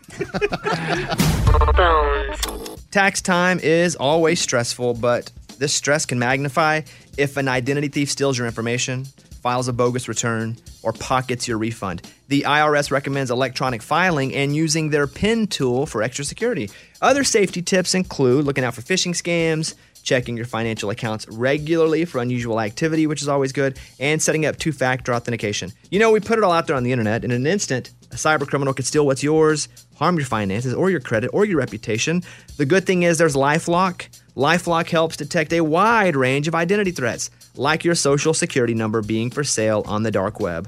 Tax 2.92 3.22
time 3.22 3.60
is 3.60 3.96
always 3.96 4.40
stressful, 4.40 4.96
but 4.96 5.32
this 5.58 5.74
stress 5.74 6.06
can 6.06 6.20
magnify 6.20 6.82
if 7.18 7.38
an 7.38 7.48
identity 7.48 7.88
thief 7.88 8.12
steals 8.12 8.38
your 8.38 8.48
information, 8.48 9.06
files 9.42 9.68
a 9.68 9.74
bogus 9.74 10.08
return, 10.08 10.58
or 10.84 10.94
pockets 10.94 11.48
your 11.48 11.58
refund. 11.58 12.02
The 12.28 12.42
IRS 12.42 12.92
recommends 12.92 13.32
electronic 13.32 13.82
filing 13.82 14.34
and 14.34 14.56
using 14.56 14.90
their 14.90 15.08
PIN 15.08 15.48
tool 15.48 15.86
for 15.86 16.02
extra 16.02 16.26
security. 16.26 16.70
Other 17.02 17.24
safety 17.24 17.62
tips 17.62 17.96
include 17.96 18.46
looking 18.46 18.64
out 18.64 18.74
for 18.74 18.82
phishing 18.82 19.14
scams, 19.14 19.76
checking 20.04 20.36
your 20.38 20.46
financial 20.46 20.90
accounts 20.90 21.28
regularly 21.30 22.06
for 22.06 22.20
unusual 22.20 22.60
activity, 22.60 23.08
which 23.08 23.22
is 23.22 23.28
always 23.28 23.52
good, 23.52 23.80
and 24.00 24.22
setting 24.22 24.46
up 24.46 24.58
two 24.58 24.72
factor 24.72 25.14
authentication. 25.14 25.72
You 25.90 26.00
know, 26.00 26.12
we 26.12 26.20
put 26.20 26.38
it 26.38 26.44
all 26.44 26.52
out 26.52 26.68
there 26.68 26.76
on 26.76 26.84
the 26.84 26.92
internet. 26.92 27.24
In 27.24 27.32
an 27.32 27.48
instant, 27.48 27.92
a 28.14 28.18
cyber 28.18 28.48
criminal 28.48 28.74
could 28.74 28.86
steal 28.86 29.06
what's 29.06 29.24
yours, 29.24 29.68
harm 29.96 30.18
your 30.18 30.26
finances 30.26 30.74
or 30.74 30.90
your 30.90 31.00
credit 31.00 31.30
or 31.34 31.46
your 31.46 31.58
reputation. 31.58 32.24
The 32.58 32.66
good 32.66 32.86
thing 32.86 33.04
is 33.04 33.18
there's 33.18 33.36
Lifelock. 33.36 34.08
Lifelock 34.36 34.90
helps 34.90 35.18
detect 35.18 35.54
a 35.54 35.62
wide 35.62 36.16
range 36.16 36.48
of 36.48 36.56
identity 36.56 36.92
threats, 36.92 37.30
like 37.56 37.84
your 37.84 37.96
social 37.96 38.34
security 38.34 38.74
number 38.74 39.02
being 39.02 39.30
for 39.30 39.44
sale 39.44 39.84
on 39.86 40.04
the 40.04 40.12
dark 40.12 40.40
web. 40.40 40.68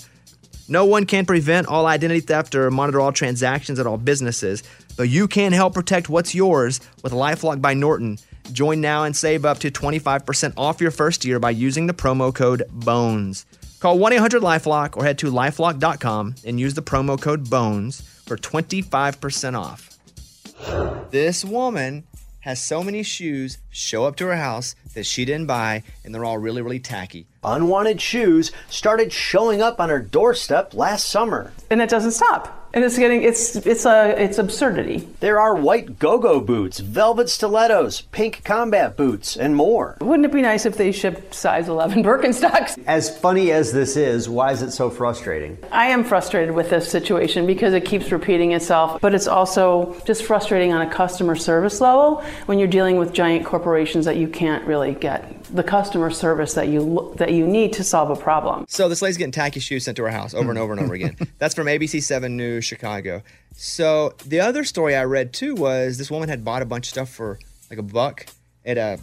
No 0.67 0.85
one 0.85 1.05
can 1.05 1.25
prevent 1.25 1.67
all 1.67 1.85
identity 1.85 2.21
theft 2.21 2.55
or 2.55 2.71
monitor 2.71 2.99
all 2.99 3.11
transactions 3.11 3.79
at 3.79 3.85
all 3.85 3.97
businesses, 3.97 4.63
but 4.97 5.09
you 5.09 5.27
can 5.27 5.51
help 5.51 5.75
protect 5.75 6.09
what's 6.09 6.33
yours 6.33 6.79
with 7.03 7.13
Lifelock 7.13 7.61
by 7.61 7.75
Norton. 7.75 8.17
Join 8.51 8.81
now 8.81 9.03
and 9.03 9.15
save 9.15 9.45
up 9.45 9.59
to 9.59 9.69
25% 9.69 10.53
off 10.57 10.81
your 10.81 10.91
first 10.91 11.25
year 11.25 11.39
by 11.39 11.51
using 11.51 11.87
the 11.87 11.93
promo 11.93 12.33
code 12.33 12.63
BONES. 12.71 13.45
Call 13.79 13.99
1 13.99 14.13
800 14.13 14.41
Lifelock 14.41 14.97
or 14.97 15.03
head 15.03 15.17
to 15.19 15.31
lifelock.com 15.31 16.35
and 16.45 16.59
use 16.59 16.73
the 16.73 16.81
promo 16.81 17.21
code 17.21 17.49
BONES 17.49 18.01
for 18.25 18.37
25% 18.37 19.59
off. 19.59 19.91
This 21.11 21.45
woman 21.45 22.03
has 22.39 22.61
so 22.61 22.83
many 22.83 23.03
shoes 23.03 23.57
show 23.71 24.05
up 24.05 24.15
to 24.17 24.25
her 24.27 24.35
house 24.35 24.75
that 24.93 25.05
she 25.05 25.25
didn't 25.25 25.47
buy, 25.47 25.83
and 26.03 26.13
they're 26.13 26.25
all 26.25 26.37
really, 26.37 26.61
really 26.61 26.79
tacky. 26.79 27.27
Unwanted 27.45 28.01
shoes 28.01 28.51
started 28.69 29.13
showing 29.13 29.61
up 29.61 29.79
on 29.79 29.89
her 29.89 29.99
doorstep 29.99 30.73
last 30.73 31.07
summer. 31.07 31.51
and 31.69 31.81
it 31.81 31.89
doesn't 31.89 32.11
stop. 32.11 32.61
And 32.73 32.83
it's 32.83 32.97
getting 32.97 33.23
it's 33.23 33.55
it's 33.55 33.85
a 33.85 34.21
it's 34.21 34.37
absurdity. 34.37 35.07
There 35.21 35.39
are 35.39 35.55
white 35.55 35.97
go-go 35.97 36.41
boots, 36.41 36.79
velvet 36.79 37.29
stilettos, 37.29 38.01
pink 38.11 38.43
combat 38.43 38.97
boots, 38.97 39.37
and 39.37 39.55
more. 39.55 39.95
Wouldn't 40.01 40.25
it 40.25 40.33
be 40.33 40.41
nice 40.41 40.65
if 40.65 40.75
they 40.75 40.91
shipped 40.91 41.33
size 41.33 41.69
11 41.69 42.03
Birkenstocks? 42.03 42.77
As 42.85 43.17
funny 43.17 43.53
as 43.53 43.71
this 43.71 43.95
is, 43.95 44.27
why 44.27 44.51
is 44.51 44.61
it 44.61 44.71
so 44.71 44.89
frustrating? 44.89 45.57
I 45.71 45.85
am 45.85 46.03
frustrated 46.03 46.53
with 46.53 46.69
this 46.69 46.91
situation 46.91 47.47
because 47.47 47.73
it 47.73 47.85
keeps 47.85 48.11
repeating 48.11 48.51
itself, 48.51 48.99
but 48.99 49.15
it's 49.15 49.27
also 49.27 49.95
just 50.05 50.23
frustrating 50.23 50.73
on 50.73 50.81
a 50.81 50.89
customer 50.89 51.37
service 51.37 51.79
level 51.79 52.25
when 52.47 52.59
you're 52.59 52.67
dealing 52.67 52.97
with 52.97 53.13
giant 53.13 53.45
corporations 53.45 54.03
that 54.03 54.17
you 54.17 54.27
can't 54.27 54.65
really 54.65 54.95
get 54.95 55.31
the 55.53 55.63
customer 55.63 56.09
service 56.09 56.53
that 56.53 56.67
you 56.67 57.13
that 57.17 57.31
you 57.31 57.45
need 57.45 57.73
to 57.73 57.83
solve 57.83 58.09
a 58.09 58.15
problem. 58.15 58.65
So 58.67 58.89
this 58.89 59.01
lady's 59.01 59.17
getting 59.17 59.31
tacky 59.31 59.59
shoes 59.59 59.85
sent 59.85 59.97
to 59.97 60.03
her 60.03 60.09
house 60.09 60.33
over 60.33 60.49
and 60.49 60.59
over 60.59 60.73
and 60.73 60.81
over 60.81 60.93
again. 60.93 61.15
That's 61.37 61.53
from 61.53 61.67
ABC 61.67 62.01
7 62.01 62.35
News 62.35 62.65
Chicago. 62.65 63.21
So 63.55 64.13
the 64.25 64.39
other 64.39 64.63
story 64.63 64.95
I 64.95 65.03
read 65.03 65.33
too 65.33 65.55
was 65.55 65.97
this 65.97 66.11
woman 66.11 66.29
had 66.29 66.43
bought 66.43 66.61
a 66.61 66.65
bunch 66.65 66.87
of 66.87 66.89
stuff 66.89 67.09
for 67.09 67.39
like 67.69 67.79
a 67.79 67.83
buck 67.83 68.27
at 68.65 68.77
a 68.77 68.99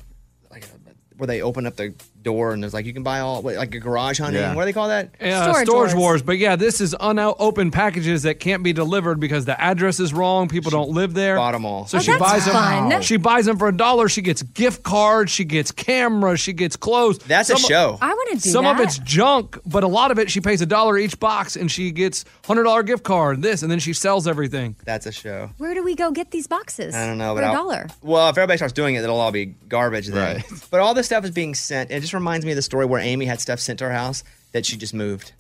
like 0.50 0.64
a, 0.64 0.92
where 1.16 1.26
they 1.26 1.42
open 1.42 1.66
up 1.66 1.76
the 1.76 1.94
door 2.22 2.52
and 2.52 2.62
there's 2.62 2.72
like 2.74 2.86
you 2.86 2.92
can 2.92 3.02
buy 3.02 3.20
all 3.20 3.42
like 3.42 3.74
a 3.74 3.78
garage 3.80 4.18
hunting. 4.20 4.40
Yeah. 4.40 4.54
What 4.54 4.62
do 4.62 4.66
they 4.66 4.72
call 4.72 4.88
that? 4.88 5.10
Yeah, 5.20 5.52
storage, 5.64 5.94
wars. 5.94 6.22
But 6.22 6.38
yeah, 6.38 6.56
this 6.56 6.80
is 6.80 6.94
unopened 6.98 7.72
packages 7.72 8.22
that 8.22 8.40
can't 8.40 8.62
be 8.62 8.72
delivered 8.72 9.20
because 9.20 9.44
the 9.44 9.60
address 9.60 10.00
is 10.00 10.12
wrong. 10.14 10.48
People 10.48 10.70
don't 10.70 10.90
live 10.90 11.14
there. 11.14 11.36
Bought 11.36 11.52
them 11.52 11.64
all. 11.64 11.86
So 11.86 11.98
Oh, 11.98 12.00
she 12.00 12.12
that's 12.12 12.22
buys 12.22 12.44
them. 12.44 12.54
fun. 12.54 13.02
She 13.02 13.16
buys 13.16 13.46
them 13.46 13.58
for 13.58 13.68
a 13.68 13.76
dollar. 13.76 14.08
She 14.08 14.22
gets 14.22 14.42
gift 14.42 14.82
cards. 14.82 15.30
She 15.32 15.44
gets 15.44 15.70
cameras. 15.72 16.40
She 16.40 16.52
gets 16.52 16.76
clothes. 16.76 17.18
That's 17.18 17.50
a 17.50 17.56
Some- 17.56 17.68
show. 17.68 17.98
I 18.00 18.08
want 18.08 18.30
to 18.30 18.34
do 18.44 18.50
Some 18.50 18.64
that. 18.64 18.76
of 18.76 18.86
it's 18.86 18.98
junk, 18.98 19.58
but 19.66 19.82
a 19.84 19.88
lot 19.88 20.10
of 20.10 20.18
it 20.18 20.30
she 20.30 20.40
pays 20.40 20.60
a 20.60 20.66
dollar 20.66 20.98
each 20.98 21.18
box 21.18 21.56
and 21.56 21.70
she 21.70 21.90
gets 21.90 22.24
hundred 22.46 22.64
dollar 22.64 22.82
gift 22.82 23.02
card. 23.04 23.42
This 23.42 23.62
and 23.62 23.70
then 23.70 23.78
she 23.78 23.92
sells 23.92 24.26
everything. 24.28 24.76
That's 24.84 25.06
a 25.06 25.12
show. 25.12 25.50
Where 25.58 25.74
do 25.74 25.82
we 25.82 25.94
go 25.94 26.10
get 26.10 26.30
these 26.30 26.46
boxes? 26.46 26.94
I 26.94 27.06
don't 27.06 27.18
know, 27.18 27.34
For 27.34 27.40
but 27.40 27.44
a 27.44 27.46
I'll- 27.48 27.54
dollar. 27.64 27.88
Well, 28.02 28.28
if 28.28 28.38
everybody 28.38 28.56
starts 28.58 28.72
doing 28.72 28.94
it, 28.94 29.02
it'll 29.04 29.18
all 29.20 29.32
be 29.32 29.46
garbage 29.68 30.06
then. 30.08 30.42
But 30.70 30.80
all 30.80 30.94
this 30.94 31.06
stuff 31.06 31.24
is 31.24 31.30
being 31.30 31.54
sent. 31.54 31.90
and 31.90 32.00
just 32.00 32.11
reminds 32.14 32.44
me 32.44 32.52
of 32.52 32.56
the 32.56 32.62
story 32.62 32.86
where 32.86 33.00
Amy 33.00 33.26
had 33.26 33.40
stuff 33.40 33.60
sent 33.60 33.78
to 33.80 33.86
her 33.86 33.92
house 33.92 34.24
that 34.52 34.66
she 34.66 34.76
just 34.76 34.94
moved. 34.94 35.32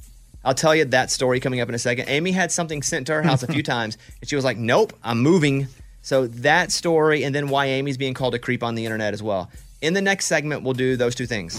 I'll 0.44 0.54
tell 0.54 0.74
you 0.74 0.84
that 0.86 1.10
story 1.10 1.38
coming 1.40 1.60
up 1.60 1.68
in 1.68 1.74
a 1.74 1.78
second. 1.78 2.08
Amy 2.08 2.32
had 2.32 2.50
something 2.50 2.82
sent 2.82 3.06
to 3.06 3.14
her 3.14 3.22
house 3.22 3.42
a 3.42 3.46
few 3.46 3.62
times, 3.74 3.96
and 4.20 4.28
she 4.28 4.36
was 4.36 4.44
like, 4.44 4.56
"Nope, 4.56 4.92
I'm 5.02 5.20
moving." 5.20 5.68
So 6.02 6.26
that 6.26 6.72
story, 6.72 7.22
and 7.22 7.34
then 7.34 7.48
why 7.48 7.66
Amy's 7.66 7.96
being 7.96 8.14
called 8.14 8.34
a 8.34 8.38
creep 8.38 8.62
on 8.64 8.74
the 8.74 8.84
internet 8.84 9.14
as 9.14 9.22
well. 9.22 9.50
In 9.80 9.94
the 9.94 10.02
next 10.02 10.26
segment, 10.26 10.62
we'll 10.62 10.74
do 10.74 10.96
those 10.96 11.14
two 11.14 11.26
things. 11.26 11.56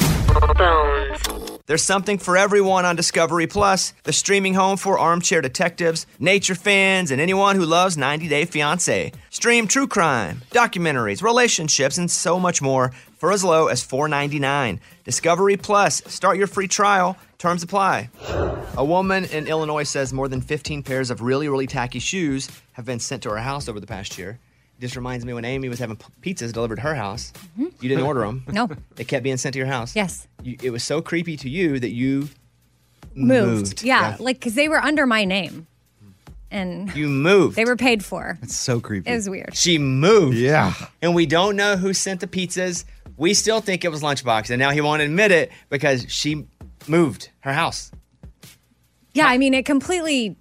There's 1.65 1.83
something 1.83 2.17
for 2.17 2.35
everyone 2.35 2.83
on 2.83 2.97
Discovery 2.97 3.47
Plus, 3.47 3.93
the 4.03 4.11
streaming 4.11 4.53
home 4.53 4.75
for 4.75 4.99
armchair 4.99 5.41
detectives, 5.41 6.05
nature 6.19 6.55
fans, 6.55 7.09
and 7.09 7.21
anyone 7.21 7.55
who 7.55 7.65
loves 7.65 7.97
90 7.97 8.27
Day 8.27 8.45
Fiancé. 8.45 9.13
Stream 9.29 9.67
true 9.67 9.87
crime, 9.87 10.41
documentaries, 10.51 11.21
relationships, 11.21 11.97
and 11.97 12.11
so 12.11 12.37
much 12.37 12.61
more 12.61 12.91
for 13.17 13.31
as 13.31 13.45
low 13.45 13.67
as 13.67 13.85
$4.99. 13.85 14.79
Discovery 15.03 15.57
Plus. 15.57 16.01
Start 16.05 16.37
your 16.37 16.47
free 16.47 16.67
trial. 16.67 17.17
Terms 17.37 17.61
apply. 17.63 18.09
A 18.77 18.85
woman 18.85 19.25
in 19.25 19.47
Illinois 19.47 19.83
says 19.83 20.13
more 20.13 20.27
than 20.29 20.39
15 20.41 20.81
pairs 20.83 21.11
of 21.11 21.21
really, 21.21 21.49
really 21.49 21.67
tacky 21.67 21.99
shoes 21.99 22.49
have 22.73 22.85
been 22.85 22.99
sent 22.99 23.23
to 23.23 23.29
her 23.29 23.37
house 23.37 23.67
over 23.67 23.79
the 23.79 23.87
past 23.87 24.17
year. 24.17 24.39
This 24.79 24.95
reminds 24.95 25.25
me 25.25 25.33
when 25.33 25.45
Amy 25.45 25.69
was 25.69 25.79
having 25.79 25.97
p- 25.97 26.33
pizzas 26.33 26.51
delivered 26.53 26.77
to 26.77 26.81
her 26.81 26.95
house. 26.95 27.31
Mm-hmm. 27.53 27.65
You 27.81 27.89
didn't 27.89 28.05
order 28.05 28.21
them. 28.21 28.43
No. 28.51 28.69
They 28.95 29.03
kept 29.03 29.23
being 29.23 29.37
sent 29.37 29.53
to 29.53 29.59
your 29.59 29.67
house. 29.67 29.95
Yes. 29.95 30.27
You, 30.41 30.57
it 30.63 30.71
was 30.71 30.83
so 30.83 31.01
creepy 31.01 31.37
to 31.37 31.49
you 31.49 31.79
that 31.79 31.91
you 31.91 32.29
Moved. 33.15 33.67
moved. 33.67 33.83
Yeah, 33.83 34.17
like 34.19 34.39
because 34.39 34.55
they 34.55 34.67
were 34.67 34.79
under 34.81 35.05
my 35.05 35.23
name, 35.23 35.67
and 36.49 36.93
You 36.95 37.07
moved. 37.07 37.55
they 37.55 37.63
were 37.65 37.75
paid 37.75 38.03
for. 38.03 38.39
It's 38.41 38.55
so 38.55 38.79
creepy. 38.79 39.09
It 39.11 39.13
was 39.15 39.29
weird. 39.29 39.55
She 39.55 39.77
moved. 39.77 40.35
Yeah. 40.37 40.73
And 41.01 41.13
we 41.13 41.25
don't 41.27 41.55
know 41.55 41.75
who 41.77 41.93
sent 41.93 42.21
the 42.21 42.27
pizzas. 42.27 42.85
We 43.17 43.33
still 43.33 43.61
think 43.61 43.85
it 43.85 43.89
was 43.89 44.01
Lunchbox, 44.01 44.49
and 44.49 44.59
now 44.59 44.71
he 44.71 44.81
won't 44.81 45.01
admit 45.01 45.31
it 45.31 45.51
because 45.69 46.05
she 46.09 46.45
moved 46.87 47.29
her 47.41 47.53
house. 47.53 47.91
Yeah, 49.13 49.27
I 49.27 49.37
mean, 49.37 49.53
it 49.53 49.65
completely 49.65 50.35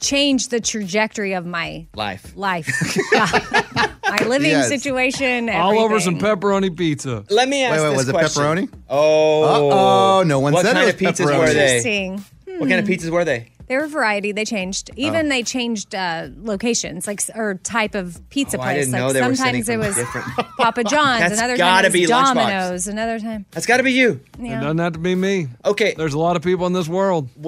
changed 0.00 0.50
the 0.50 0.60
trajectory 0.60 1.32
of 1.32 1.46
my 1.46 1.86
Life. 1.94 2.32
life, 2.36 2.68
Yeah. 3.12 3.26
my 4.08 4.18
living 4.26 4.50
Yes. 4.50 4.68
situation. 4.68 5.48
All 5.48 5.78
over 5.78 5.98
some 6.00 6.18
pepperoni 6.18 6.76
pizza. 6.76 7.24
Let 7.30 7.48
me 7.48 7.64
ask 7.64 7.76
Wait, 7.76 7.82
wait, 7.82 7.96
this 7.96 8.06
was 8.06 8.08
it 8.08 8.14
pepperoni? 8.14 8.68
Oh. 8.88 9.44
Uh-oh, 9.70 10.22
no 10.24 10.40
one 10.40 10.52
what 10.52 10.64
said 10.64 10.72
it 10.72 10.74
kind 10.74 10.86
was 10.86 10.94
of 10.94 11.26
pizzas 11.26 11.30
pepperoni. 11.30 11.38
were 11.38 11.46
they? 11.54 11.76
Interesting. 11.78 12.24
What 12.58 12.68
kind 12.68 12.80
of 12.80 12.86
hmm. 12.86 12.92
pizzas 12.92 13.10
were 13.10 13.24
they? 13.24 13.48
They 13.68 13.76
were 13.76 13.86
variety. 13.86 14.32
They 14.32 14.44
changed. 14.44 14.90
Even 14.96 15.26
Oh. 15.26 15.28
they 15.28 15.42
changed 15.42 15.94
uh, 15.94 16.28
locations, 16.38 17.06
like 17.06 17.20
or 17.34 17.54
type 17.54 17.94
of 17.94 18.18
pizza 18.30 18.56
Oh, 18.58 18.60
I 18.60 18.64
place. 18.74 18.86
didn't 18.86 18.92
like 18.92 19.00
know 19.00 19.12
they 19.12 19.20
sometimes 19.20 19.66
sending 19.66 19.80
it 19.84 19.86
was 19.86 19.94
different- 19.96 20.26
Papa 20.58 20.84
John's. 20.84 21.20
That's 21.20 21.38
another 21.38 21.56
gotta 21.56 21.88
time 21.88 21.94
it 21.96 22.00
was 22.00 22.08
be 22.08 22.12
Lunchbox. 22.14 22.34
Domino's. 22.34 22.86
Another 22.88 23.18
time. 23.20 23.44
That's 23.50 23.66
got 23.66 23.76
to 23.76 23.82
be 23.82 23.92
you. 23.92 24.20
It 24.38 24.46
Yeah. 24.46 24.60
doesn't 24.60 24.78
have 24.78 24.92
to 24.94 24.98
be 24.98 25.14
me. 25.14 25.48
Okay. 25.64 25.94
There's 25.96 26.14
a 26.14 26.18
lot 26.18 26.36
of 26.36 26.42
people 26.42 26.66
in 26.66 26.72
this 26.72 26.88
world. 26.88 27.28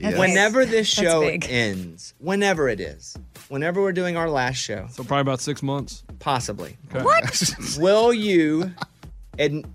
That's 0.00 0.16
Whenever 0.18 0.64
this 0.64 0.86
show 0.88 1.20
ends, 1.22 2.14
whenever 2.18 2.70
it 2.70 2.80
is, 2.80 3.18
whenever 3.48 3.82
we're 3.82 3.92
doing 3.92 4.16
our 4.16 4.30
last 4.30 4.56
show, 4.56 4.86
So 4.92 5.04
probably 5.04 5.20
about 5.20 5.40
six 5.40 5.62
months. 5.62 6.04
possibly, 6.20 6.78
Okay. 6.94 7.04
What? 7.04 7.50
will 7.78 8.10
you 8.12 8.72
and 9.38 9.66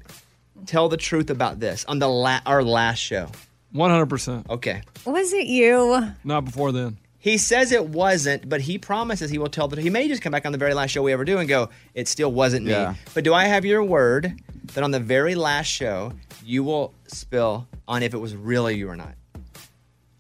tell 0.65 0.89
the 0.89 0.97
truth 0.97 1.30
about 1.30 1.60
this 1.60 1.86
on 1.86 1.99
the 1.99 2.08
la- 2.08 2.39
our 2.47 2.63
last 2.63 2.97
show? 2.99 3.28
One 3.75 3.89
hundred 3.91 4.05
percent. 4.07 4.49
Okay. 4.49 4.81
Was 5.05 5.33
it 5.33 5.47
you? 5.47 6.11
Not 6.23 6.45
before 6.45 6.71
then. 6.71 6.97
He 7.17 7.38
says 7.38 7.71
it 7.71 7.88
wasn't, 7.89 8.47
but 8.47 8.61
he 8.61 8.77
promises 8.77 9.29
he 9.31 9.38
will 9.38 9.49
tell 9.49 9.67
the. 9.67 9.81
He 9.81 9.89
may 9.89 10.07
just 10.07 10.21
come 10.21 10.31
back 10.31 10.45
on 10.45 10.51
the 10.53 10.57
very 10.57 10.73
last 10.73 10.91
show 10.91 11.01
we 11.03 11.11
ever 11.11 11.25
do 11.25 11.39
and 11.39 11.49
go, 11.49 11.69
"It 11.93 12.07
still 12.07 12.31
wasn't 12.31 12.67
Yeah. 12.67 12.91
me." 12.91 12.97
But 13.13 13.23
do 13.25 13.33
I 13.33 13.45
have 13.45 13.65
your 13.65 13.83
word 13.83 14.39
that 14.73 14.83
on 14.83 14.91
the 14.91 14.99
very 15.01 15.35
last 15.35 15.67
show 15.67 16.13
you 16.45 16.63
will 16.63 16.93
spill 17.07 17.67
on 17.88 18.01
if 18.03 18.13
it 18.13 18.17
was 18.19 18.33
really 18.35 18.75
you 18.77 18.88
or 18.88 18.95
not? 18.95 19.15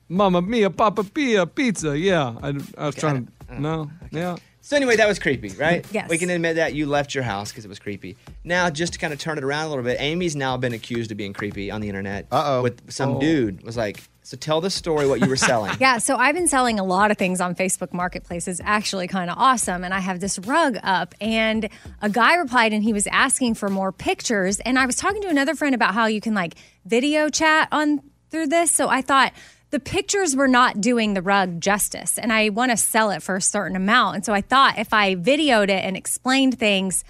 Mama 0.09 0.41
mia, 0.41 0.69
Papa 0.69 1.03
Pia, 1.03 1.45
pizza. 1.45 1.97
Yeah, 1.97 2.35
I, 2.43 2.49
I 2.77 2.85
was 2.87 2.95
trying 2.95 3.27
to 3.47 3.61
No. 3.61 3.89
Yeah. 4.11 4.35
So 4.65 4.75
anyway, 4.75 4.95
that 4.95 5.07
was 5.07 5.19
creepy, 5.19 5.49
right? 5.49 5.85
Yes. 5.91 6.09
We 6.09 6.17
can 6.17 6.31
admit 6.31 6.55
that 6.55 6.73
you 6.73 6.87
left 6.87 7.13
your 7.13 7.23
house 7.23 7.51
because 7.51 7.65
it 7.65 7.67
was 7.67 7.77
creepy. 7.77 8.17
Now, 8.43 8.71
just 8.71 8.93
to 8.93 8.99
kind 8.99 9.13
of 9.13 9.19
turn 9.19 9.37
it 9.37 9.43
around 9.43 9.65
a 9.65 9.69
little 9.69 9.83
bit, 9.83 9.97
Amy's 10.01 10.35
now 10.35 10.57
been 10.57 10.73
accused 10.73 11.11
of 11.11 11.17
being 11.17 11.33
creepy 11.33 11.69
on 11.69 11.81
the 11.81 11.87
internet. 11.87 12.25
Uh 12.31 12.43
oh. 12.45 12.63
With 12.63 12.91
some 12.91 13.17
Oh. 13.17 13.19
dude 13.19 13.61
was 13.63 13.77
like, 13.77 14.01
"So 14.23 14.35
tell 14.35 14.61
the 14.61 14.71
story 14.71 15.07
what 15.07 15.21
you 15.21 15.27
were 15.29 15.35
selling." 15.35 15.73
Yeah, 15.79 15.99
so 15.99 16.17
I've 16.17 16.33
been 16.33 16.47
selling 16.47 16.79
a 16.79 16.83
lot 16.83 17.11
of 17.11 17.17
things 17.17 17.39
on 17.41 17.53
Facebook 17.53 17.93
Marketplace. 17.93 18.47
It's 18.47 18.59
actually 18.63 19.07
kind 19.07 19.29
of 19.29 19.37
awesome. 19.37 19.83
And 19.83 19.93
I 19.93 19.99
have 19.99 20.19
this 20.19 20.39
rug 20.39 20.77
up, 20.81 21.13
and 21.21 21.69
a 22.01 22.09
guy 22.09 22.33
replied 22.35 22.73
and 22.73 22.83
he 22.83 22.91
was 22.91 23.05
asking 23.07 23.53
for 23.53 23.69
more 23.69 23.91
pictures. 23.91 24.59
And 24.61 24.79
I 24.79 24.87
was 24.87 24.95
talking 24.95 25.21
to 25.21 25.27
another 25.29 25.53
friend 25.53 25.75
about 25.75 25.93
how 25.93 26.07
you 26.07 26.19
can 26.19 26.33
like 26.33 26.55
video 26.85 27.29
chat 27.29 27.67
on 27.71 28.01
through 28.31 28.47
this. 28.47 28.71
So 28.71 28.89
I 28.89 29.01
thought 29.01 29.31
the 29.75 29.79
pictures 29.81 30.37
were 30.37 30.47
not 30.47 30.79
doing 30.79 31.15
the 31.15 31.21
rug 31.21 31.59
justice, 31.59 32.17
and 32.17 32.31
I 32.31 32.47
want 32.47 32.71
to 32.71 32.77
sell 32.77 33.09
it 33.11 33.21
for 33.21 33.35
a 33.35 33.41
certain 33.41 33.75
amount. 33.75 34.15
And 34.15 34.25
so 34.25 34.31
I 34.33 34.39
thought 34.39 34.79
if 34.79 34.93
I 34.93 35.15
videoed 35.15 35.65
it 35.65 35.83
and 35.83 35.97
explained 35.97 36.57
things, 36.57 37.03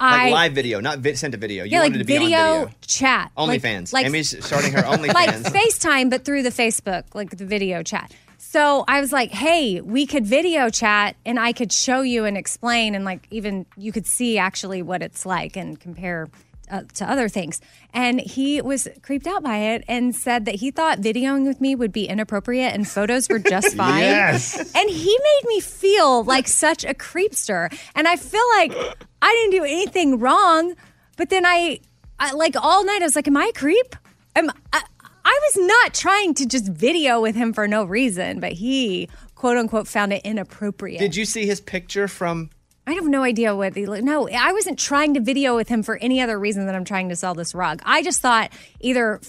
like 0.00 0.10
I 0.10 0.30
live 0.30 0.52
video, 0.54 0.80
not 0.80 1.00
vi- 1.00 1.12
sent 1.16 1.34
a 1.34 1.36
video. 1.36 1.64
You 1.64 1.72
yeah, 1.72 1.80
wanted 1.80 1.92
like 1.96 2.00
to 2.00 2.06
be 2.06 2.18
video, 2.18 2.38
on 2.38 2.58
video. 2.60 2.74
chat, 2.86 3.30
like- 3.36 3.60
OnlyFans. 3.62 3.92
like- 3.92 4.06
Amy's 4.06 4.42
starting 4.42 4.72
her 4.72 4.80
OnlyFans. 4.92 5.12
like 5.12 5.28
FaceTime, 5.52 6.08
but 6.08 6.24
through 6.24 6.44
the 6.44 6.48
Facebook, 6.48 7.14
like 7.14 7.36
the 7.36 7.44
video 7.44 7.82
chat. 7.82 8.10
So 8.38 8.86
I 8.88 9.02
was 9.02 9.12
like, 9.12 9.30
hey, 9.30 9.82
we 9.82 10.06
could 10.06 10.24
video 10.24 10.70
chat 10.70 11.14
and 11.26 11.38
I 11.38 11.52
could 11.52 11.70
show 11.70 12.00
you 12.00 12.24
and 12.24 12.38
explain, 12.38 12.94
and 12.94 13.04
like 13.04 13.26
even 13.30 13.66
you 13.76 13.92
could 13.92 14.06
see 14.06 14.38
actually 14.38 14.80
what 14.80 15.02
it's 15.02 15.26
like 15.26 15.58
and 15.58 15.78
compare 15.78 16.26
uh, 16.70 16.82
to 16.94 17.10
other 17.10 17.28
things. 17.28 17.60
And 17.92 18.20
he 18.20 18.60
was 18.60 18.88
creeped 19.02 19.26
out 19.26 19.42
by 19.42 19.56
it 19.58 19.84
and 19.88 20.14
said 20.14 20.44
that 20.44 20.56
he 20.56 20.70
thought 20.70 21.00
videoing 21.00 21.46
with 21.46 21.60
me 21.60 21.74
would 21.74 21.92
be 21.92 22.06
inappropriate 22.06 22.74
and 22.74 22.86
photos 22.86 23.28
were 23.28 23.38
just 23.38 23.74
fine. 23.76 24.00
Yes. 24.00 24.56
And 24.74 24.90
he 24.90 25.18
made 25.22 25.48
me 25.48 25.60
feel 25.60 26.24
like 26.24 26.48
such 26.48 26.84
a 26.84 26.94
creepster. 26.94 27.76
And 27.94 28.06
I 28.06 28.16
feel 28.16 28.46
like 28.56 28.72
I 29.22 29.32
didn't 29.32 29.50
do 29.52 29.64
anything 29.64 30.18
wrong, 30.18 30.74
but 31.16 31.30
then 31.30 31.44
I, 31.46 31.80
I 32.18 32.32
like 32.32 32.54
all 32.56 32.84
night 32.84 33.02
I 33.02 33.04
was 33.04 33.16
like, 33.16 33.28
am 33.28 33.36
I 33.36 33.50
a 33.54 33.58
creep? 33.58 33.96
Am 34.36 34.50
I, 34.72 34.82
I 35.24 35.40
was 35.42 35.66
not 35.66 35.94
trying 35.94 36.32
to 36.34 36.46
just 36.46 36.68
video 36.68 37.20
with 37.20 37.34
him 37.34 37.52
for 37.52 37.68
no 37.68 37.84
reason, 37.84 38.40
but 38.40 38.52
he 38.52 39.08
quote 39.34 39.56
unquote 39.56 39.86
found 39.86 40.12
it 40.12 40.22
inappropriate. 40.24 41.00
Did 41.00 41.16
you 41.16 41.24
see 41.24 41.46
his 41.46 41.60
picture 41.60 42.08
from? 42.08 42.50
I 42.88 42.94
have 42.94 43.06
no 43.06 43.22
idea 43.22 43.54
what 43.54 43.76
he 43.76 43.84
looked. 43.84 44.02
No, 44.02 44.26
I 44.30 44.50
wasn't 44.54 44.78
trying 44.78 45.12
to 45.12 45.20
video 45.20 45.54
with 45.54 45.68
him 45.68 45.82
for 45.82 45.98
any 45.98 46.22
other 46.22 46.38
reason 46.38 46.64
than 46.64 46.74
I'm 46.74 46.86
trying 46.86 47.10
to 47.10 47.16
sell 47.16 47.34
this 47.34 47.54
rug. 47.54 47.82
I 47.84 48.02
just 48.02 48.22
thought 48.22 48.50
either 48.80 49.20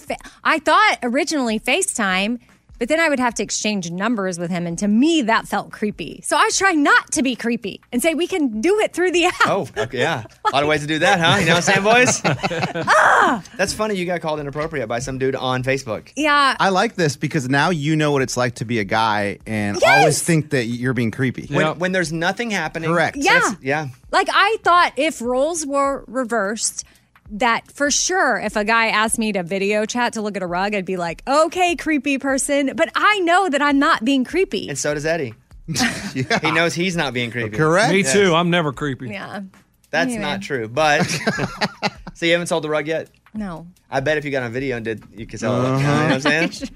I 0.42 0.60
thought 0.60 0.96
originally 1.02 1.60
FaceTime, 1.60 2.40
but 2.80 2.88
then 2.88 2.98
I 2.98 3.08
would 3.08 3.20
have 3.20 3.34
to 3.34 3.42
exchange 3.44 3.88
numbers 3.92 4.36
with 4.40 4.50
him, 4.50 4.66
and 4.66 4.76
to 4.80 4.88
me 4.88 5.22
that 5.22 5.46
felt 5.46 5.70
creepy. 5.70 6.20
So 6.24 6.36
I 6.36 6.44
was 6.46 6.58
trying 6.58 6.82
not 6.82 7.12
to 7.12 7.22
be 7.22 7.36
creepy 7.36 7.80
and 7.92 8.02
say 8.02 8.14
we 8.14 8.26
can 8.26 8.60
do 8.60 8.80
it 8.80 8.92
through 8.92 9.12
the 9.12 9.26
app. 9.26 9.34
Oh, 9.46 9.68
okay, 9.76 9.98
yeah. 9.98 10.24
A 10.46 10.50
lot 10.52 10.64
of 10.64 10.68
ways 10.68 10.80
to 10.80 10.88
do 10.88 10.98
that, 10.98 11.20
huh? 11.20 11.38
You 11.38 11.46
know 11.46 11.54
what 11.54 11.68
I'm 11.68 11.84
saying, 11.84 11.84
boys? 11.84 12.20
Ah! 12.92 13.42
That's 13.56 13.72
funny. 13.72 13.94
You 13.94 14.06
got 14.06 14.20
called 14.20 14.40
inappropriate 14.40 14.88
by 14.88 14.98
some 14.98 15.18
dude 15.18 15.36
on 15.36 15.62
Facebook. 15.62 16.10
Yeah. 16.16 16.56
I 16.58 16.70
like 16.70 16.96
this 16.96 17.14
because 17.16 17.48
now 17.48 17.70
you 17.70 17.94
know 17.94 18.10
what 18.12 18.22
it's 18.22 18.36
like 18.36 18.56
to 18.56 18.64
be 18.64 18.78
a 18.80 18.84
guy 18.84 19.38
and 19.46 19.78
Yes! 19.80 19.98
always 20.00 20.22
think 20.22 20.50
that 20.50 20.64
you're 20.64 20.94
being 20.94 21.10
creepy. 21.10 21.46
When, 21.54 21.78
when 21.78 21.92
there's 21.92 22.12
nothing 22.12 22.50
happening. 22.50 22.90
Correct. 22.90 23.16
Yeah. 23.16 23.34
That's- 23.34 23.56
yeah. 23.62 23.88
Like 24.10 24.28
I 24.32 24.56
thought 24.64 24.92
if 24.96 25.20
roles 25.20 25.64
were 25.66 26.04
reversed, 26.08 26.84
that 27.32 27.70
for 27.72 27.90
sure 27.90 28.38
if 28.38 28.56
a 28.56 28.64
guy 28.64 28.88
asked 28.88 29.18
me 29.18 29.32
to 29.32 29.42
video 29.42 29.84
chat 29.86 30.14
to 30.14 30.22
look 30.22 30.36
at 30.36 30.42
a 30.42 30.46
rug, 30.46 30.74
I'd 30.74 30.84
be 30.84 30.96
like, 30.96 31.22
okay, 31.28 31.76
creepy 31.76 32.18
person. 32.18 32.72
But 32.76 32.90
I 32.94 33.20
know 33.20 33.48
that 33.48 33.62
I'm 33.62 33.78
not 33.78 34.04
being 34.04 34.24
creepy. 34.24 34.68
And 34.68 34.78
so 34.78 34.94
does 34.94 35.06
Eddie. 35.06 35.34
He 36.14 36.50
knows 36.50 36.74
he's 36.74 36.96
not 36.96 37.14
being 37.14 37.30
creepy. 37.30 37.56
Correct. 37.56 37.92
Me 37.92 37.98
Yes. 38.00 38.12
too. 38.12 38.34
I'm 38.34 38.50
never 38.50 38.72
creepy. 38.72 39.08
Yeah. 39.10 39.42
That's 39.90 40.08
Anyway. 40.08 40.22
not 40.22 40.42
true. 40.42 40.66
But 40.68 41.04
so 42.14 42.26
you 42.26 42.32
haven't 42.32 42.48
sold 42.48 42.64
the 42.64 42.68
rug 42.70 42.86
yet? 42.88 43.08
No. 43.34 43.66
I 43.90 44.00
bet 44.00 44.18
if 44.18 44.24
you 44.24 44.30
got 44.32 44.42
on 44.42 44.50
video 44.52 44.76
and 44.76 44.84
did, 44.84 45.04
you 45.12 45.26
could 45.26 45.38
sell 45.38 45.60
it. 45.60 45.64
You 45.64 45.68
know 45.68 45.74
Uh-huh. 45.76 46.04
what 46.04 46.12
I'm 46.12 46.20
saying? 46.20 46.70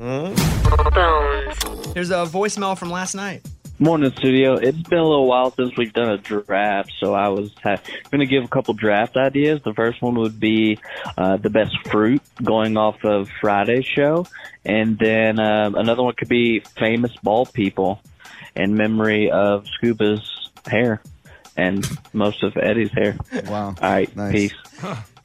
Uh-huh. 0.00 1.92
Here's 1.94 2.10
a 2.10 2.24
voicemail 2.26 2.78
from 2.78 2.90
last 2.90 3.14
night. 3.14 3.44
Morning, 3.80 4.10
studio. 4.10 4.54
It's 4.54 4.76
been 4.76 4.98
a 4.98 5.04
little 5.04 5.28
while 5.28 5.52
since 5.52 5.76
we've 5.76 5.92
done 5.92 6.10
a 6.10 6.18
draft, 6.18 6.92
so 6.98 7.14
I 7.14 7.28
was 7.28 7.52
ha- 7.62 7.78
going 8.10 8.18
to 8.18 8.26
give 8.26 8.42
a 8.42 8.48
couple 8.48 8.74
draft 8.74 9.16
ideas. 9.16 9.60
The 9.64 9.72
first 9.72 10.02
one 10.02 10.16
would 10.16 10.40
be 10.40 10.80
uh, 11.16 11.36
the 11.36 11.48
best 11.48 11.76
fruit, 11.88 12.20
going 12.42 12.76
off 12.76 13.04
of 13.04 13.28
Friday's 13.40 13.86
show, 13.86 14.26
and 14.64 14.98
then 14.98 15.38
um, 15.38 15.76
another 15.76 16.02
one 16.02 16.14
could 16.14 16.28
be 16.28 16.58
famous 16.76 17.14
bald 17.22 17.52
people, 17.52 18.00
in 18.56 18.74
memory 18.74 19.30
of 19.30 19.64
Scuba's 19.66 20.50
hair 20.66 21.00
and 21.56 21.88
most 22.12 22.42
of 22.42 22.56
Eddie's 22.56 22.90
hair. 22.90 23.16
Wow. 23.46 23.76
All 23.80 23.90
right, 23.90 24.10
peace. 24.32 24.54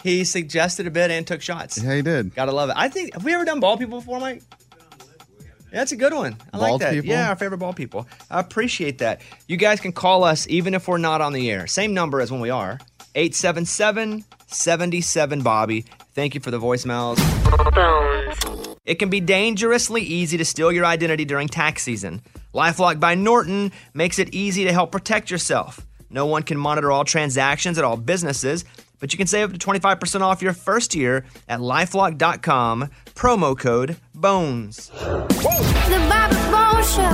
He 0.03 0.25
suggested 0.25 0.85
a 0.85 0.91
bit 0.91 1.11
and 1.11 1.25
took 1.25 1.41
shots. 1.41 1.81
Yeah, 1.81 1.95
he 1.95 2.01
did. 2.01 2.35
Gotta 2.35 2.51
love 2.51 2.69
it. 2.69 2.75
I 2.77 2.89
think 2.89 3.13
have 3.13 3.23
we 3.23 3.33
ever 3.33 3.45
done 3.45 3.59
bald 3.59 3.79
people 3.79 3.99
before, 3.99 4.19
Mike? 4.19 4.43
That's 5.73 5.91
a 5.91 5.95
good 5.95 6.13
one. 6.13 6.37
I 6.53 6.57
like 6.57 6.79
that. 6.81 6.93
people? 6.93 7.09
Yeah, 7.09 7.29
our 7.29 7.35
favorite 7.35 7.57
bald 7.57 7.75
people. 7.75 8.07
I 8.29 8.39
appreciate 8.39 8.99
that. 8.99 9.21
You 9.47 9.57
guys 9.57 9.79
can 9.79 9.91
call 9.91 10.23
us 10.23 10.47
even 10.47 10.75
if 10.75 10.87
we're 10.87 10.99
not 10.99 11.19
on 11.19 11.33
the 11.33 11.49
air. 11.49 11.65
Same 11.65 11.95
number 11.95 12.21
as 12.21 12.31
when 12.31 12.39
we 12.39 12.51
are. 12.51 12.79
877 13.15 14.23
77 14.45 15.41
Bobby. 15.41 15.85
Thank 16.13 16.35
you 16.35 16.41
for 16.41 16.51
the 16.51 16.59
voicemails. 16.59 17.17
It 18.85 18.95
can 18.95 19.09
be 19.09 19.19
dangerously 19.19 20.03
easy 20.03 20.37
to 20.37 20.45
steal 20.45 20.71
your 20.71 20.85
identity 20.85 21.25
during 21.25 21.47
tax 21.47 21.81
season. 21.81 22.21
Lifelock 22.53 22.99
by 22.99 23.15
Norton 23.15 23.71
makes 23.95 24.19
it 24.19 24.31
easy 24.31 24.65
to 24.65 24.71
help 24.71 24.91
protect 24.91 25.31
yourself. 25.31 25.83
No 26.11 26.27
one 26.27 26.43
can 26.43 26.59
monitor 26.59 26.91
all 26.91 27.03
transactions 27.03 27.79
at 27.79 27.83
all 27.83 27.97
businesses, 27.97 28.63
but 28.99 29.11
you 29.11 29.17
can 29.17 29.25
save 29.25 29.49
up 29.49 29.57
to 29.57 29.65
25% 29.65 30.21
off 30.21 30.43
your 30.43 30.53
first 30.53 30.93
year 30.93 31.25
at 31.49 31.59
lifelock.com, 31.59 32.89
promo 33.15 33.57
code 33.57 33.97
BONES. 34.23 34.87
The 34.87 35.99
Bobby 36.07 36.35
Bones 36.49 36.95
Show. 36.95 37.11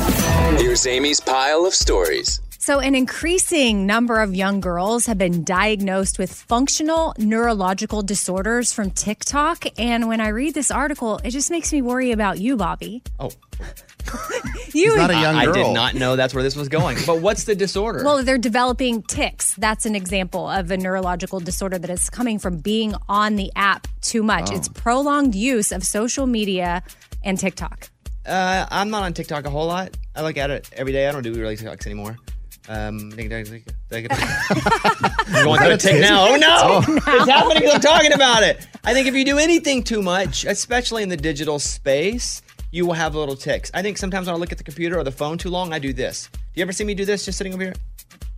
Here's 0.63 0.85
Amy's 0.85 1.19
pile 1.19 1.65
of 1.65 1.73
stories. 1.73 2.39
So, 2.61 2.81
an 2.81 2.93
increasing 2.93 3.85
number 3.85 4.19
of 4.19 4.35
young 4.35 4.59
girls 4.59 5.05
have 5.05 5.17
been 5.17 5.45
diagnosed 5.45 6.19
with 6.19 6.33
functional 6.33 7.13
neurological 7.17 8.01
disorders 8.01 8.73
from 8.73 8.91
TikTok. 8.91 9.63
And 9.79 10.09
when 10.09 10.19
I 10.19 10.27
read 10.27 10.55
this 10.55 10.69
article, 10.69 11.21
it 11.23 11.29
just 11.29 11.49
makes 11.51 11.71
me 11.71 11.81
worry 11.81 12.11
about 12.11 12.37
you, 12.37 12.57
Bobby. 12.57 13.01
Oh. 13.17 13.31
You 14.73 14.95
not 14.95 15.09
a 15.09 15.13
young 15.13 15.35
I, 15.35 15.43
I 15.43 15.51
did 15.51 15.73
not 15.73 15.95
know 15.95 16.15
that's 16.15 16.33
where 16.33 16.43
this 16.43 16.55
was 16.55 16.67
going. 16.69 16.97
But 17.05 17.21
what's 17.21 17.45
the 17.45 17.55
disorder? 17.55 18.03
Well, 18.03 18.23
they're 18.23 18.37
developing 18.37 19.01
tics. 19.03 19.55
That's 19.55 19.85
an 19.85 19.95
example 19.95 20.47
of 20.47 20.69
a 20.69 20.77
neurological 20.77 21.39
disorder 21.39 21.77
that 21.79 21.89
is 21.89 22.09
coming 22.09 22.39
from 22.39 22.57
being 22.57 22.93
on 23.07 23.35
the 23.35 23.51
app 23.55 23.87
too 24.01 24.21
much. 24.21 24.49
Oh. 24.51 24.55
It's 24.55 24.67
prolonged 24.67 25.33
use 25.33 25.71
of 25.71 25.83
social 25.83 26.27
media 26.27 26.83
and 27.23 27.37
TikTok. 27.37 27.89
Uh, 28.25 28.67
I'm 28.69 28.89
not 28.89 29.03
on 29.03 29.13
TikTok 29.13 29.45
a 29.45 29.49
whole 29.49 29.67
lot. 29.67 29.95
I 30.15 30.21
look 30.21 30.37
at 30.37 30.49
it 30.49 30.69
every 30.73 30.91
day. 30.91 31.07
I 31.07 31.11
don't 31.11 31.23
do 31.23 31.33
really 31.33 31.57
TikToks 31.57 31.85
anymore. 31.85 32.17
Um, 32.67 33.11
I'm 33.17 33.27
going 33.29 33.45
through 33.45 33.61
a 35.71 35.77
tick 35.77 35.99
now. 36.01 36.27
Oh 36.29 36.35
no, 36.35 36.81
it's 36.87 37.05
happening 37.29 37.63
'cause 37.63 37.75
I'm 37.75 37.81
talking 37.81 38.13
about 38.13 38.43
it. 38.43 38.67
I 38.83 38.93
think 38.93 39.07
if 39.07 39.15
you 39.15 39.25
do 39.25 39.37
anything 39.37 39.83
too 39.83 40.01
much, 40.01 40.45
especially 40.45 41.03
in 41.03 41.09
the 41.09 41.17
digital 41.17 41.57
space, 41.59 42.41
you 42.71 42.85
will 42.85 42.93
have 42.93 43.15
little 43.15 43.35
ticks. 43.35 43.71
I 43.73 43.81
think 43.81 43.97
sometimes 43.97 44.27
when 44.27 44.35
I 44.35 44.39
look 44.39 44.51
at 44.51 44.57
the 44.57 44.63
computer 44.63 44.99
or 44.99 45.03
the 45.03 45.11
phone 45.11 45.37
too 45.37 45.49
long, 45.49 45.73
I 45.73 45.79
do 45.79 45.93
this. 45.93 46.29
Do 46.33 46.39
you 46.55 46.61
ever 46.61 46.71
see 46.73 46.83
me 46.83 46.93
do 46.93 47.05
this 47.05 47.25
just 47.25 47.37
sitting 47.37 47.53
over 47.53 47.63
here? 47.63 47.73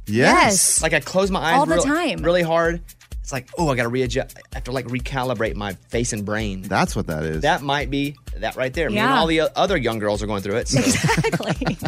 Yes. 0.08 0.82
Like 0.82 0.94
I 0.94 1.00
close 1.00 1.30
my 1.32 1.40
eyes 1.40 1.56
All 1.60 1.66
the 1.66 1.76
real- 1.76 1.84
time. 1.84 2.24
really 2.24 2.42
hard. 2.44 2.82
It's 3.22 3.32
like, 3.32 3.50
oh, 3.58 3.70
I 3.70 3.76
got 3.76 3.84
to 3.84 3.90
readjust. 3.90 4.38
I 4.38 4.42
have 4.56 4.64
to 4.66 4.72
like 4.72 4.86
recalibrate 4.88 5.56
my 5.56 5.74
face 5.90 6.12
and 6.12 6.26
brain. 6.26 6.64
That's 6.64 6.96
what 6.96 7.08
that 7.08 7.24
is. 7.24 7.42
That 7.42 7.62
might 7.62 7.90
be 7.92 8.16
that 8.38 8.56
right 8.56 8.74
there. 8.74 8.90
Me 8.90 8.98
and 8.98 9.10
Yeah. 9.10 9.20
all 9.20 9.28
the 9.28 9.42
other 9.56 9.78
young 9.78 10.00
girls 10.00 10.24
are 10.24 10.28
going 10.28 10.42
through 10.42 10.56
it. 10.58 10.68
So. 10.68 10.80
Exactly. 11.26 11.78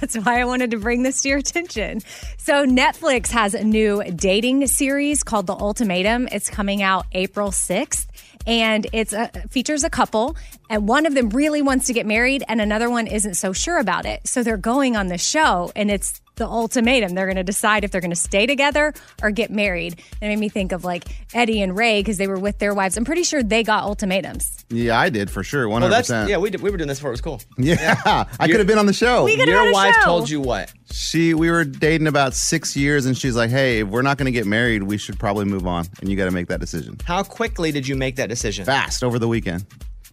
That's 0.00 0.16
why 0.16 0.40
I 0.40 0.44
wanted 0.44 0.70
to 0.72 0.78
bring 0.78 1.02
this 1.02 1.22
to 1.22 1.28
your 1.28 1.38
attention. 1.38 2.00
So, 2.38 2.66
Netflix 2.66 3.30
has 3.30 3.54
a 3.54 3.64
new 3.64 4.02
dating 4.02 4.66
series 4.66 5.22
called 5.22 5.46
The 5.46 5.54
Ultimatum. 5.54 6.28
It's 6.32 6.50
coming 6.50 6.82
out 6.82 7.06
April 7.12 7.50
6th. 7.50 8.06
And 8.46 8.86
it's 8.94 9.12
a, 9.12 9.28
features 9.50 9.84
a 9.84 9.90
couple, 9.90 10.34
and 10.70 10.88
one 10.88 11.04
of 11.04 11.14
them 11.14 11.28
really 11.28 11.60
wants 11.60 11.86
to 11.88 11.92
get 11.92 12.06
married, 12.06 12.42
and 12.48 12.58
another 12.58 12.88
one 12.88 13.06
isn't 13.06 13.34
so 13.34 13.52
sure 13.52 13.78
about 13.78 14.06
it. 14.06 14.26
So 14.26 14.42
they're 14.42 14.56
going 14.56 14.96
on 14.96 15.08
the 15.08 15.18
show, 15.18 15.70
and 15.76 15.90
it's 15.90 16.22
the 16.40 16.46
ultimatum. 16.48 17.14
They're 17.14 17.26
going 17.26 17.36
to 17.36 17.44
decide 17.44 17.84
if 17.84 17.92
they're 17.92 18.00
going 18.00 18.10
to 18.10 18.16
stay 18.16 18.46
together 18.46 18.92
or 19.22 19.30
get 19.30 19.50
married. 19.50 20.02
And 20.20 20.32
it 20.32 20.34
made 20.34 20.40
me 20.40 20.48
think 20.48 20.72
of 20.72 20.82
like 20.84 21.04
Eddie 21.34 21.62
and 21.62 21.76
Ray 21.76 22.00
because 22.00 22.18
they 22.18 22.26
were 22.26 22.38
with 22.38 22.58
their 22.58 22.74
wives. 22.74 22.96
I'm 22.96 23.04
pretty 23.04 23.22
sure 23.22 23.42
they 23.42 23.62
got 23.62 23.84
ultimatums. 23.84 24.64
Yeah, 24.70 24.98
I 24.98 25.10
did 25.10 25.30
for 25.30 25.44
sure. 25.44 25.66
100%. 25.66 25.80
Well, 25.80 25.88
that's 25.90 26.10
yeah. 26.10 26.38
We 26.38 26.50
did, 26.50 26.60
we 26.62 26.70
were 26.70 26.76
doing 26.78 26.88
this 26.88 26.98
before 26.98 27.10
it 27.10 27.12
was 27.12 27.20
cool. 27.20 27.40
Yeah, 27.58 28.24
I 28.40 28.46
could 28.48 28.56
have 28.58 28.66
been 28.66 28.78
on 28.78 28.86
the 28.86 28.92
show. 28.92 29.24
We 29.24 29.36
Your 29.36 29.46
had 29.46 29.68
a 29.68 29.72
wife 29.72 29.94
show. 29.96 30.04
told 30.04 30.30
you 30.30 30.40
what? 30.40 30.72
She, 30.90 31.34
we 31.34 31.50
were 31.50 31.64
dating 31.64 32.06
about 32.06 32.34
six 32.34 32.74
years, 32.76 33.04
and 33.06 33.16
she's 33.16 33.36
like, 33.36 33.50
"Hey, 33.50 33.80
if 33.80 33.88
we're 33.88 34.02
not 34.02 34.16
going 34.16 34.26
to 34.26 34.32
get 34.32 34.46
married, 34.46 34.82
we 34.82 34.96
should 34.96 35.18
probably 35.18 35.44
move 35.44 35.66
on, 35.66 35.86
and 36.00 36.08
you 36.08 36.16
got 36.16 36.24
to 36.24 36.30
make 36.30 36.48
that 36.48 36.58
decision 36.58 36.96
How 37.04 37.22
quickly 37.22 37.70
did 37.70 37.86
you 37.86 37.94
make 37.96 38.16
that 38.16 38.28
decision? 38.28 38.64
fast 38.64 39.04
over 39.04 39.18
the 39.18 39.28
weekend." 39.28 39.66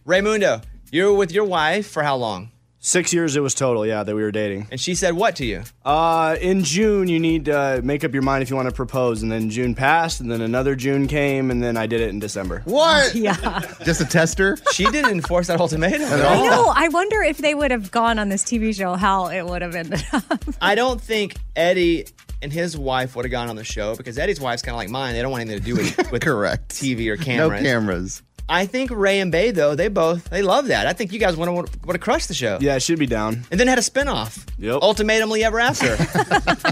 Raymundo, 0.06 0.62
you 0.92 1.06
were 1.06 1.14
with 1.14 1.32
your 1.32 1.44
wife 1.44 1.88
for 1.88 2.02
how 2.02 2.16
long? 2.16 2.50
Six 2.80 3.12
years 3.12 3.34
it 3.36 3.40
was 3.40 3.54
total, 3.54 3.84
yeah, 3.84 4.04
that 4.04 4.14
we 4.14 4.22
were 4.22 4.30
dating. 4.30 4.68
And 4.70 4.80
she 4.80 4.94
said 4.94 5.14
what 5.14 5.34
to 5.36 5.44
you? 5.44 5.62
Uh, 5.84 6.36
in 6.40 6.62
June, 6.62 7.08
you 7.08 7.18
need 7.18 7.46
to 7.46 7.80
make 7.82 8.04
up 8.04 8.12
your 8.12 8.22
mind 8.22 8.42
if 8.42 8.50
you 8.50 8.56
want 8.56 8.68
to 8.68 8.74
propose. 8.74 9.20
And 9.22 9.32
then 9.32 9.50
June 9.50 9.74
passed, 9.74 10.20
and 10.20 10.30
then 10.30 10.40
another 10.40 10.76
June 10.76 11.08
came, 11.08 11.50
and 11.50 11.60
then 11.62 11.76
I 11.76 11.86
did 11.86 12.00
it 12.00 12.10
in 12.10 12.18
December. 12.20 12.62
What? 12.64 13.14
Yeah. 13.18 13.60
Just 13.84 14.00
a 14.00 14.04
tester? 14.04 14.56
She 14.72 14.84
didn't 14.84 15.10
enforce 15.10 15.48
that 15.48 15.60
ultimatum 15.60 16.02
at 16.02 16.20
I 16.20 16.36
all. 16.36 16.44
know. 16.46 16.72
I 16.74 16.88
wonder 16.88 17.20
if 17.22 17.38
they 17.38 17.54
would 17.54 17.72
have 17.72 17.90
gone 17.90 18.18
on 18.18 18.28
this 18.28 18.44
TV 18.44 18.74
show, 18.74 18.94
how 18.94 19.26
it 19.26 19.42
would 19.44 19.60
have 19.62 19.74
ended 19.74 20.04
up. 20.12 20.40
I 20.60 20.76
don't 20.76 21.00
think 21.00 21.34
Eddie 21.56 22.06
and 22.40 22.52
his 22.52 22.78
wife 22.78 23.16
would 23.16 23.24
have 23.24 23.32
gone 23.32 23.48
on 23.48 23.56
the 23.56 23.64
show 23.64 23.96
because 23.96 24.16
Eddie's 24.18 24.40
wife's 24.40 24.62
kind 24.62 24.74
of 24.74 24.76
like 24.76 24.88
mine. 24.88 25.14
They 25.14 25.22
don't 25.22 25.32
want 25.32 25.40
anything 25.40 25.58
to 25.58 25.64
do 25.64 25.74
with, 25.76 26.12
with 26.12 26.22
Correct. 26.22 26.68
TV 26.68 27.08
or 27.08 27.16
cameras. 27.16 27.60
No 27.62 27.68
cameras. 27.68 28.22
Cameras. 28.48 28.62
I 28.62 28.66
think 28.66 28.90
Ray 28.90 29.20
and 29.20 29.30
Bay 29.30 29.50
though 29.50 29.74
they 29.74 29.88
both 29.88 30.28
they 30.30 30.42
love 30.42 30.68
that. 30.68 30.86
I 30.86 30.92
think 30.92 31.12
you 31.12 31.18
guys 31.18 31.36
would 31.36 31.48
have 31.48 31.56
would 31.84 31.96
have 31.96 32.00
crushed 32.00 32.28
the 32.28 32.34
show. 32.34 32.58
Yeah, 32.60 32.76
it 32.76 32.82
should 32.82 32.98
be 32.98 33.06
down. 33.06 33.44
And 33.50 33.60
then 33.60 33.68
had 33.68 33.78
a 33.78 33.82
spinoff. 33.82 34.46
Yep. 34.58 34.80
Ultimatumly 34.80 35.42
ever 35.42 35.60
after. 35.60 35.96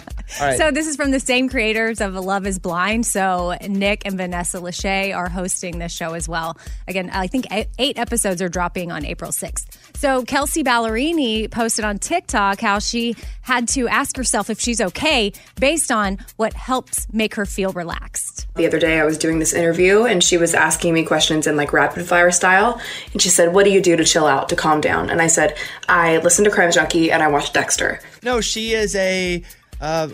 All 0.41 0.47
right. 0.47 0.59
So 0.59 0.71
this 0.73 0.89
is 0.89 0.97
from 0.97 1.12
the 1.12 1.21
same 1.21 1.49
creators 1.49 2.01
of 2.01 2.15
Love 2.15 2.47
Is 2.47 2.59
Blind. 2.59 3.07
So 3.07 3.57
Nick 3.69 4.03
and 4.05 4.17
Vanessa 4.17 4.59
Lachey 4.59 5.17
are 5.17 5.29
hosting 5.29 5.79
this 5.79 5.93
show 5.93 6.15
as 6.15 6.29
well. 6.29 6.59
Again, 6.89 7.11
I 7.12 7.29
think 7.29 7.47
eight 7.53 7.69
eight 7.79 7.99
episodes 7.99 8.43
are 8.43 8.49
dropping 8.49 8.91
on 8.91 9.05
April 9.05 9.31
6th. 9.31 9.67
So 9.97 10.25
Kelsea 10.25 10.65
Ballerini 10.65 11.51
posted 11.51 11.85
on 11.85 11.99
TikTok 11.99 12.61
how 12.61 12.81
she 12.81 13.15
had 13.43 13.69
to 13.69 13.87
ask 13.87 14.17
herself 14.17 14.51
if 14.51 14.61
she's 14.61 14.81
okay 14.81 15.33
based 15.61 15.93
on 15.93 16.19
what 16.37 16.53
helps 16.55 17.07
make 17.12 17.35
her 17.37 17.47
feel 17.47 17.73
relaxed. 17.73 18.47
The 18.57 18.67
other 18.67 18.79
day, 18.79 18.99
I 19.01 19.05
was 19.05 19.19
doing 19.19 19.39
this 19.39 19.53
interview 19.53 20.05
and 20.05 20.23
she 20.23 20.37
was 20.37 20.55
asking 20.55 20.93
me 20.93 21.05
questions 21.05 21.47
in 21.47 21.57
like 21.57 21.66
rapid 21.73 22.07
fire 22.07 22.31
style. 22.31 22.81
And 23.13 23.21
she 23.23 23.29
said, 23.29 23.53
What 23.55 23.65
do 23.65 23.71
you 23.71 23.81
do 23.81 23.97
to 23.97 24.05
chill 24.05 24.27
out, 24.27 24.49
to 24.51 24.57
calm 24.57 24.81
down? 24.81 25.11
And 25.11 25.21
I 25.23 25.27
said, 25.27 25.57
I 25.89 26.19
listen 26.19 26.45
to 26.45 26.51
Crime 26.51 26.71
Junkie 26.73 27.11
and 27.11 27.23
I 27.23 27.29
watch 27.29 27.53
Dexter. 27.53 28.01
no, 28.23 28.41
she 28.41 28.73
is 28.73 28.95
a. 28.97 29.43
Uh, 29.81 30.09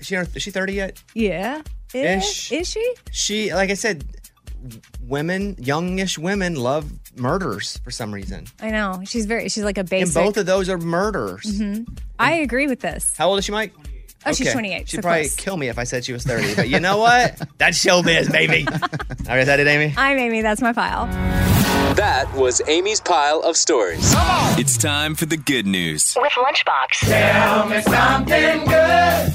she 0.00 0.14
is 0.14 0.28
she 0.42 0.50
thirty 0.50 0.74
yet? 0.74 1.02
Yeah. 1.14 1.62
Ish. 1.92 2.52
Is 2.52 2.68
she? 2.68 2.94
She 3.10 3.52
like 3.54 3.70
I 3.70 3.74
said, 3.74 4.04
women, 5.02 5.56
youngish 5.58 6.18
women 6.18 6.54
love 6.56 6.90
murders 7.16 7.78
for 7.78 7.90
some 7.90 8.12
reason. 8.12 8.46
I 8.60 8.70
know. 8.70 9.00
She's 9.04 9.26
very, 9.26 9.48
she's 9.48 9.64
like 9.64 9.76
a 9.78 9.80
And 9.80 9.88
basic. 9.90 10.14
both 10.14 10.36
of 10.36 10.46
those 10.46 10.68
are 10.68 10.78
murders. 10.78 11.44
Mhm. 11.44 11.88
I 12.18 12.34
agree 12.34 12.66
with 12.66 12.80
this. 12.80 13.14
How 13.16 13.28
old 13.28 13.38
is 13.38 13.44
she, 13.44 13.52
Mike? 13.52 13.72
Oh, 14.28 14.32
she's 14.32 14.52
28, 14.52 14.88
She'd 14.88 14.96
so 14.96 15.02
probably 15.02 15.20
close. 15.22 15.36
kill 15.36 15.56
me 15.56 15.68
if 15.68 15.78
I 15.78 15.84
said 15.84 16.04
she 16.04 16.12
was 16.12 16.24
30. 16.24 16.54
But 16.54 16.68
you 16.68 16.80
know 16.80 16.98
what? 16.98 17.40
That's 17.58 17.82
showbiz, 17.84 18.30
baby. 18.30 18.66
All 18.72 18.76
right, 19.28 19.40
is 19.40 19.46
that 19.46 19.60
it, 19.60 19.66
Amy? 19.66 19.94
I'm 19.96 20.18
Amy. 20.18 20.42
That's 20.42 20.60
my 20.62 20.72
file. 20.72 21.06
That 21.94 22.32
was 22.34 22.60
Amy's 22.68 23.00
pile 23.00 23.40
of 23.40 23.56
stories. 23.56 24.12
It's 24.58 24.76
time 24.76 25.14
for 25.14 25.26
the 25.26 25.36
good 25.36 25.66
news. 25.66 26.16
With 26.20 26.32
Lunchbox. 26.32 27.08
Tell 27.08 27.66
me 27.68 27.80
something 27.82 28.64
good. 28.66 29.32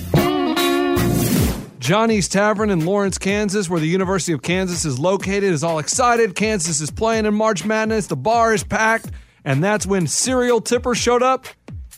Johnny's 1.79 2.29
Tavern 2.29 2.69
in 2.69 2.85
Lawrence, 2.85 3.17
Kansas, 3.17 3.69
where 3.69 3.81
the 3.81 3.87
University 3.87 4.31
of 4.31 4.41
Kansas 4.41 4.85
is 4.85 4.97
located, 4.99 5.43
is 5.51 5.63
all 5.65 5.79
excited. 5.79 6.33
Kansas 6.33 6.79
is 6.79 6.89
playing 6.89 7.25
in 7.25 7.33
March 7.33 7.65
Madness. 7.65 8.07
The 8.07 8.15
bar 8.15 8.53
is 8.53 8.63
packed. 8.63 9.11
And 9.43 9.61
that's 9.61 9.85
when 9.85 10.07
Serial 10.07 10.61
Tipper 10.61 10.95
showed 10.95 11.21
up 11.21 11.45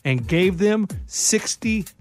and 0.03 0.27
gave 0.27 0.57
them 0.57 0.87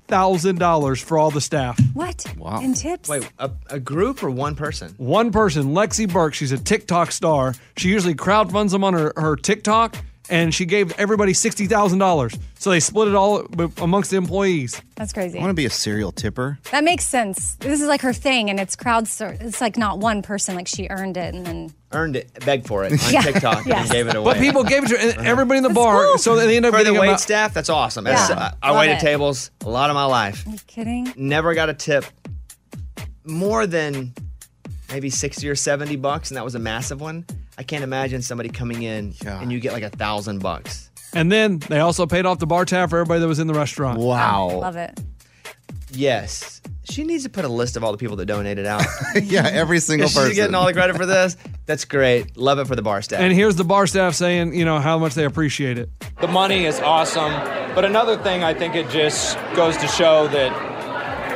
$60,000 0.09 1.03
for 1.03 1.19
all 1.19 1.31
the 1.31 1.41
staff. 1.41 1.79
What? 1.95 2.25
Wow. 2.37 2.61
And 2.63 2.77
tips? 2.77 3.09
Wait, 3.09 3.29
a, 3.39 3.51
a 3.69 3.81
group 3.81 4.23
or 4.23 4.31
one 4.31 4.55
person? 4.55 4.95
One 4.97 5.31
person, 5.33 5.75
Lexi 5.75 6.11
Burke, 6.11 6.35
she's 6.35 6.53
a 6.53 6.59
TikTok 6.59 7.13
star. 7.13 7.55
She 7.77 7.89
usually 7.89 8.15
crowdfunds 8.15 8.71
them 8.71 8.85
on 8.85 8.95
her, 8.95 9.13
her 9.17 9.37
TikTok, 9.37 9.97
and 10.31 10.55
she 10.55 10.65
gave 10.65 10.93
everybody 10.99 11.33
$60,000. 11.33 12.39
So 12.59 12.71
they 12.71 12.81
split 12.81 13.09
it 13.09 13.15
all 13.15 13.47
amongst 13.83 14.11
the 14.11 14.17
employees. 14.17 14.81
That's 14.97 15.13
crazy. 15.13 15.39
I 15.39 15.43
want 15.43 15.51
to 15.51 15.55
be 15.55 15.67
a 15.67 15.71
serial 15.71 16.13
tipper. 16.13 16.59
That 16.71 16.83
makes 16.83 17.05
sense. 17.05 17.57
This 17.57 17.81
is 17.83 17.89
like 17.89 18.01
her 18.01 18.13
thing, 18.15 18.49
and 18.49 18.59
it's 18.59 18.75
crowd. 18.75 19.07
It's 19.21 19.61
like 19.61 19.77
not 19.77 19.99
one 19.99 20.23
person. 20.23 20.55
Like 20.55 20.67
she 20.69 20.87
earned 20.89 21.17
it, 21.19 21.35
and 21.35 21.45
then 21.47 21.75
Earned 21.93 22.17
it, 22.17 22.45
begged 22.45 22.67
for 22.67 22.85
it 22.85 22.93
on 22.93 22.99
Yeah. 23.13 23.21
TikTok 23.23 23.67
Yes. 23.67 23.83
and 23.83 23.91
gave 23.91 24.09
it 24.09 24.17
away. 24.17 24.33
But 24.33 24.41
people 24.41 24.65
gave 24.65 24.85
it 24.85 24.89
to 25.15 25.21
everybody 25.21 25.59
in 25.59 25.63
the 25.63 25.69
bar. 25.71 26.17
So 26.19 26.35
they 26.37 26.57
end 26.57 26.65
up 26.67 26.73
for 26.73 26.79
the 26.79 26.85
getting 26.85 26.99
wait 27.01 27.09
about- 27.09 27.21
staff. 27.21 27.53
That's 27.55 27.69
awesome. 27.69 28.05
That's, 28.05 28.31
Yeah. 28.31 28.37
uh, 28.37 28.51
I 28.63 28.71
Love 28.71 28.81
waited 28.81 28.97
it. 28.97 29.01
tables 29.01 29.51
a 29.65 29.69
lot 29.69 29.91
of 29.91 29.95
my 29.95 30.05
life. 30.07 30.45
you 30.47 30.59
kidding? 30.67 31.13
Never 31.17 31.55
got 31.55 31.69
a 31.69 31.75
tip 31.75 32.05
more 33.25 33.67
than 33.67 34.13
maybe 34.91 35.11
sixty 35.11 35.49
or 35.49 35.55
seventy 35.55 35.97
bucks, 35.97 36.31
and 36.31 36.37
that 36.37 36.45
was 36.45 36.55
a 36.55 36.59
massive 36.59 37.01
one. 37.01 37.25
I 37.57 37.63
can't 37.63 37.85
imagine 37.85 38.23
somebody 38.23 38.49
coming 38.49 38.83
in 38.83 39.15
and 39.25 39.53
you 39.53 39.61
get 39.61 39.73
like 39.73 39.83
a 39.83 39.91
thousand 39.91 40.41
bucks. 40.41 40.91
And 41.13 41.31
then 41.31 41.59
they 41.59 41.79
also 41.79 42.07
paid 42.07 42.27
off 42.27 42.39
the 42.39 42.47
bar 42.47 42.65
tab 42.65 42.91
for 42.91 42.99
everybody 42.99 43.21
that 43.21 43.29
was 43.29 43.39
in 43.39 43.47
the 43.47 43.55
restaurant. 43.55 44.01
Wow. 44.01 44.59
Love 44.61 44.77
it. 44.77 45.01
Yes. 45.93 46.61
She 46.85 47.05
needs 47.05 47.23
to 47.23 47.31
put 47.31 47.45
a 47.45 47.49
list 47.49 47.77
of 47.77 47.85
all 47.85 47.93
the 47.93 47.99
people 47.99 48.17
that 48.17 48.27
donated 48.27 48.67
out. 48.67 48.83
yeah, 49.23 49.47
every 49.47 49.79
single 49.81 50.09
person. 50.09 50.23
She's 50.23 50.29
person. 50.31 50.37
getting 50.37 50.55
all 50.55 50.67
the 50.67 50.73
credit 50.73 50.97
for 50.97 51.07
this. 51.07 51.37
That's 51.67 51.85
great. 51.85 52.37
Love 52.37 52.59
it 52.59 52.67
for 52.67 52.77
the 52.77 52.83
bar 52.83 53.01
staff. 53.01 53.21
And 53.21 53.33
here's 53.33 53.57
the 53.57 53.65
bar 53.65 53.87
staff 53.87 54.15
saying, 54.15 54.55
you 54.55 54.65
know, 54.65 54.81
how 54.81 54.99
much 54.99 55.15
they 55.15 55.25
appreciate 55.25 55.79
it. 55.79 55.89
The 56.21 56.29
money 56.29 56.67
is 56.67 56.81
awesome, 56.81 57.33
but 57.75 57.85
another 57.85 58.17
thing 58.17 58.43
I 58.43 58.53
think 58.53 58.75
it 58.75 58.91
just 58.91 59.39
goes 59.55 59.77
to 59.79 59.87
show 59.87 60.27
that 60.29 60.53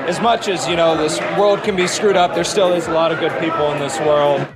as 0.09 0.21
much 0.21 0.49
as, 0.49 0.67
you 0.69 0.77
know, 0.77 0.97
this 0.97 1.21
world 1.39 1.63
can 1.63 1.77
be 1.77 1.87
screwed 1.87 2.17
up, 2.17 2.35
there 2.35 2.45
still 2.45 2.73
is 2.73 2.87
a 2.89 2.93
lot 2.93 3.13
of 3.13 3.21
good 3.21 3.39
people 3.41 3.73
in 3.73 3.79
this 3.79 3.99
world. 4.01 4.47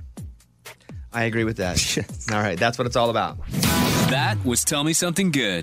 I 1.13 1.25
agree 1.25 1.45
with 1.45 1.59
that. 1.59 1.99
all 2.33 2.41
right, 2.41 2.59
that's 2.59 2.79
what 2.79 2.87
it's 2.87 2.97
all 2.97 3.11
about. 3.11 3.39
That 4.11 4.37
was 4.45 4.65
Tell 4.65 4.85
Me 4.85 4.93
Something 4.93 5.31
Good. 5.31 5.63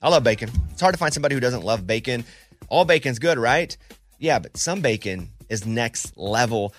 I 0.00 0.08
love 0.08 0.22
bacon. 0.22 0.50
It's 0.70 0.80
hard 0.80 0.94
to 0.94 0.98
find 0.98 1.12
somebody 1.12 1.34
who 1.34 1.40
doesn't 1.40 1.64
love 1.64 1.86
bacon. 1.86 2.24
All 2.68 2.84
bacon's 2.84 3.18
good, 3.18 3.36
right? 3.36 3.76
Yeah, 4.18 4.38
but 4.38 4.56
some 4.56 4.80
bacon 4.80 5.28
is 5.48 5.66
next 5.66 6.16
level. 6.16 6.72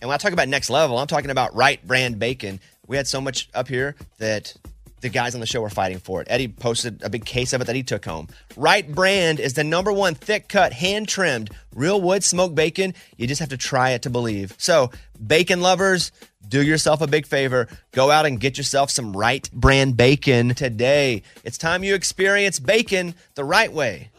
And 0.00 0.08
when 0.08 0.14
I 0.14 0.18
talk 0.18 0.32
about 0.32 0.48
next 0.48 0.68
level, 0.68 0.98
I'm 0.98 1.06
talking 1.06 1.30
about 1.30 1.54
Wright 1.54 1.84
Brand 1.86 2.18
bacon. 2.18 2.58
We 2.88 2.96
had 2.96 3.06
so 3.06 3.20
much 3.20 3.48
up 3.54 3.68
here 3.68 3.94
that 4.18 4.54
the 5.00 5.08
guys 5.08 5.34
on 5.34 5.40
the 5.40 5.46
show 5.46 5.60
were 5.60 5.70
fighting 5.70 5.98
for 5.98 6.20
it. 6.20 6.26
Eddie 6.28 6.48
posted 6.48 7.02
a 7.04 7.10
big 7.10 7.24
case 7.24 7.52
of 7.52 7.60
it 7.60 7.66
that 7.66 7.76
he 7.76 7.84
took 7.84 8.04
home. 8.04 8.26
Wright 8.56 8.90
Brand 8.90 9.38
is 9.38 9.54
the 9.54 9.62
number 9.62 9.92
one 9.92 10.14
thick 10.16 10.48
cut, 10.48 10.72
hand 10.72 11.06
trimmed, 11.06 11.50
real 11.74 12.00
wood 12.00 12.24
smoked 12.24 12.56
bacon. 12.56 12.94
You 13.16 13.28
just 13.28 13.38
have 13.38 13.50
to 13.50 13.56
try 13.56 13.90
it 13.90 14.02
to 14.02 14.10
believe. 14.10 14.54
So, 14.58 14.90
bacon 15.24 15.60
lovers, 15.60 16.12
do 16.46 16.62
yourself 16.62 17.00
a 17.00 17.06
big 17.06 17.26
favor. 17.26 17.68
Go 17.92 18.10
out 18.10 18.26
and 18.26 18.40
get 18.40 18.56
yourself 18.56 18.90
some 18.90 19.16
Wright 19.16 19.48
Brand 19.52 19.96
bacon 19.96 20.54
today. 20.54 21.22
It's 21.44 21.58
time 21.58 21.84
you 21.84 21.94
experience 21.94 22.58
bacon 22.58 23.14
the 23.34 23.44
right 23.44 23.72
way. 23.72 24.10